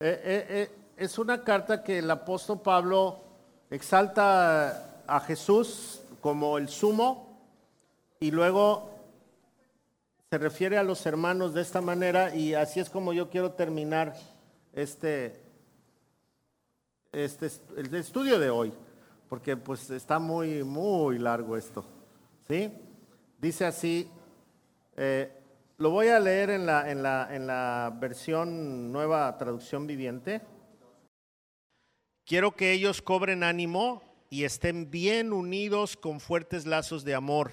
[0.00, 3.20] Eh, eh, eh, es una carta que el apóstol Pablo
[3.70, 7.38] exalta a Jesús como el sumo
[8.20, 8.90] y luego
[10.30, 14.14] se refiere a los hermanos de esta manera y así es como yo quiero terminar
[14.72, 15.40] este,
[17.12, 18.72] este el estudio de hoy,
[19.34, 21.84] porque pues está muy, muy largo esto.
[22.46, 22.70] ¿sí?
[23.40, 24.08] Dice así,
[24.96, 25.28] eh,
[25.76, 30.40] lo voy a leer en la, en, la, en la versión nueva traducción viviente.
[32.24, 37.50] Quiero que ellos cobren ánimo y estén bien unidos con fuertes lazos de amor.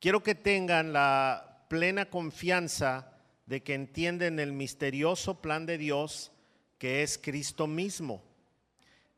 [0.00, 3.12] Quiero que tengan la plena confianza
[3.46, 6.32] de que entienden el misterioso plan de Dios
[6.78, 8.20] que es Cristo mismo.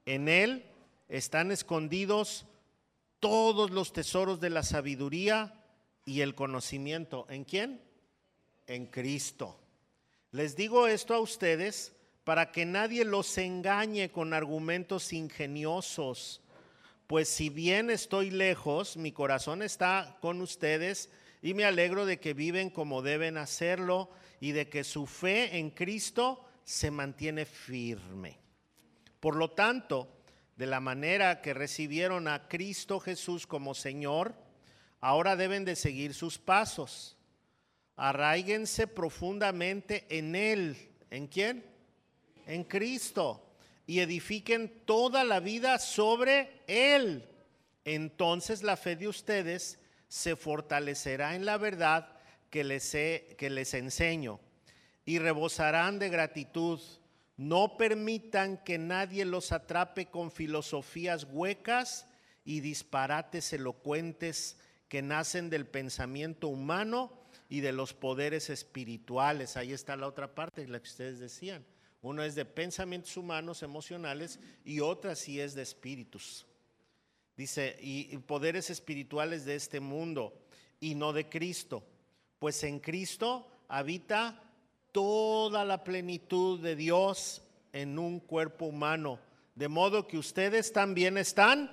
[0.04, 0.67] En Él
[1.08, 2.46] están escondidos
[3.20, 5.54] todos los tesoros de la sabiduría
[6.04, 7.26] y el conocimiento.
[7.28, 7.80] ¿En quién?
[8.66, 9.58] En Cristo.
[10.30, 11.94] Les digo esto a ustedes
[12.24, 16.42] para que nadie los engañe con argumentos ingeniosos,
[17.06, 22.34] pues si bien estoy lejos, mi corazón está con ustedes y me alegro de que
[22.34, 28.38] viven como deben hacerlo y de que su fe en Cristo se mantiene firme.
[29.20, 30.17] Por lo tanto,
[30.58, 34.34] de la manera que recibieron a Cristo Jesús como Señor,
[35.00, 37.16] ahora deben de seguir sus pasos.
[37.94, 40.76] Arraíguense profundamente en Él.
[41.10, 41.64] ¿En quién?
[42.44, 43.54] En Cristo.
[43.86, 47.24] Y edifiquen toda la vida sobre Él.
[47.84, 49.78] Entonces la fe de ustedes
[50.08, 52.18] se fortalecerá en la verdad
[52.50, 54.40] que les, que les enseño
[55.04, 56.80] y rebosarán de gratitud.
[57.38, 62.08] No permitan que nadie los atrape con filosofías huecas
[62.44, 64.58] y disparates elocuentes
[64.88, 67.12] que nacen del pensamiento humano
[67.48, 69.56] y de los poderes espirituales.
[69.56, 71.64] Ahí está la otra parte, la que ustedes decían.
[72.02, 76.44] Uno es de pensamientos humanos, emocionales, y otra sí es de espíritus.
[77.36, 80.36] Dice, y poderes espirituales de este mundo
[80.80, 81.84] y no de Cristo.
[82.40, 84.47] Pues en Cristo habita
[84.98, 87.40] toda la plenitud de Dios
[87.72, 89.20] en un cuerpo humano.
[89.54, 91.70] De modo que ustedes también están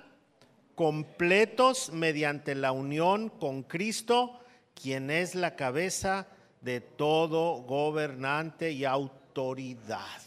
[0.76, 4.38] completos mediante la unión con Cristo,
[4.80, 6.28] quien es la cabeza
[6.60, 10.22] de todo gobernante y autoridad.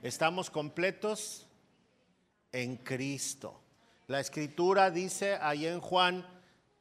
[0.00, 1.48] Estamos completos
[2.52, 3.60] en Cristo.
[4.06, 6.24] La escritura dice ahí en Juan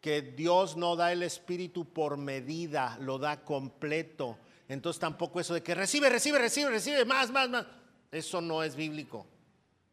[0.02, 4.38] que Dios no da el espíritu por medida, lo da completo.
[4.70, 7.66] Entonces tampoco eso de que recibe, recibe, recibe, recibe, más, más, más.
[8.12, 9.26] Eso no es bíblico.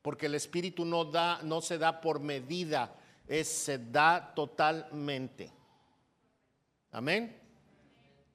[0.02, 2.94] Porque el espíritu no da, no se da por medida,
[3.26, 5.50] es, se da totalmente.
[6.92, 7.40] Amén.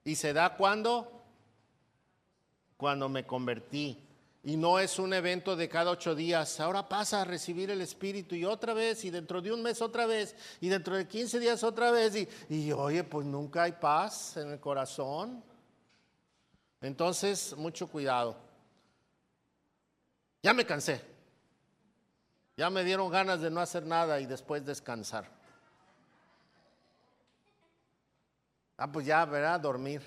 [0.04, 1.24] ¿Y se da cuando?
[2.76, 4.04] Cuando me convertí.
[4.44, 6.60] Y no es un evento de cada ocho días.
[6.60, 10.08] Ahora pasa a recibir el Espíritu y otra vez, y dentro de un mes otra
[10.08, 12.16] vez, y dentro de 15 días otra vez.
[12.16, 15.51] Y, y oye, pues nunca hay paz en el corazón.
[16.82, 18.36] Entonces, mucho cuidado.
[20.42, 21.02] Ya me cansé.
[22.58, 25.26] Ya me dieron ganas de no hacer nada y después descansar.
[28.78, 29.60] Ah, pues ya, ¿verdad?
[29.60, 30.02] Dormir.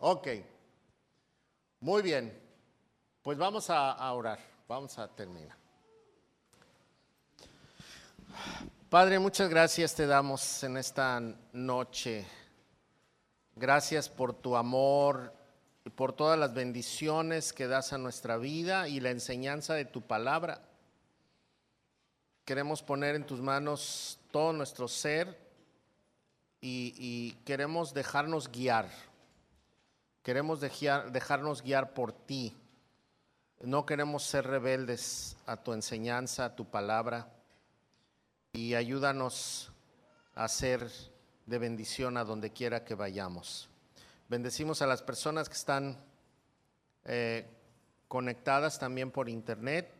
[0.00, 0.28] Ok.
[1.80, 2.38] Muy bien.
[3.22, 4.38] Pues vamos a, orar,
[4.68, 5.56] vamos a terminar.
[8.90, 11.20] Padre, muchas gracias te damos en esta
[11.52, 12.26] noche.
[13.54, 15.32] Gracias por tu amor
[15.94, 20.62] por todas las bendiciones que das a nuestra vida y la enseñanza de tu palabra.
[22.44, 25.38] Queremos poner en tus manos todo nuestro ser
[26.60, 28.88] y, queremos dejarnos guiar.
[30.22, 32.54] Queremos dejarnos guiar por ti
[33.62, 37.28] no queremos ser rebeldes a tu enseñanza, a tu palabra,
[38.52, 39.70] y ayúdanos
[40.34, 40.90] a ser
[41.46, 43.68] de bendición a donde quiera que vayamos.
[44.32, 45.94] Bendecimos a las personas que están
[47.04, 47.44] eh,
[48.08, 49.92] conectadas también por internet,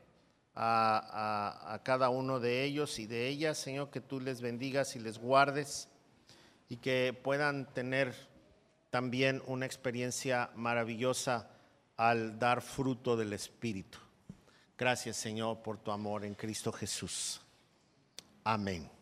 [0.55, 5.01] a, a cada uno de ellos y de ellas, Señor, que tú les bendigas y
[5.01, 5.87] les guardes
[6.70, 8.14] y que puedan tener
[8.89, 11.51] también una experiencia maravillosa
[11.99, 13.99] al dar fruto del Espíritu.
[14.78, 17.43] Gracias Señor por tu amor en Cristo Jesús.
[18.45, 19.01] Amén.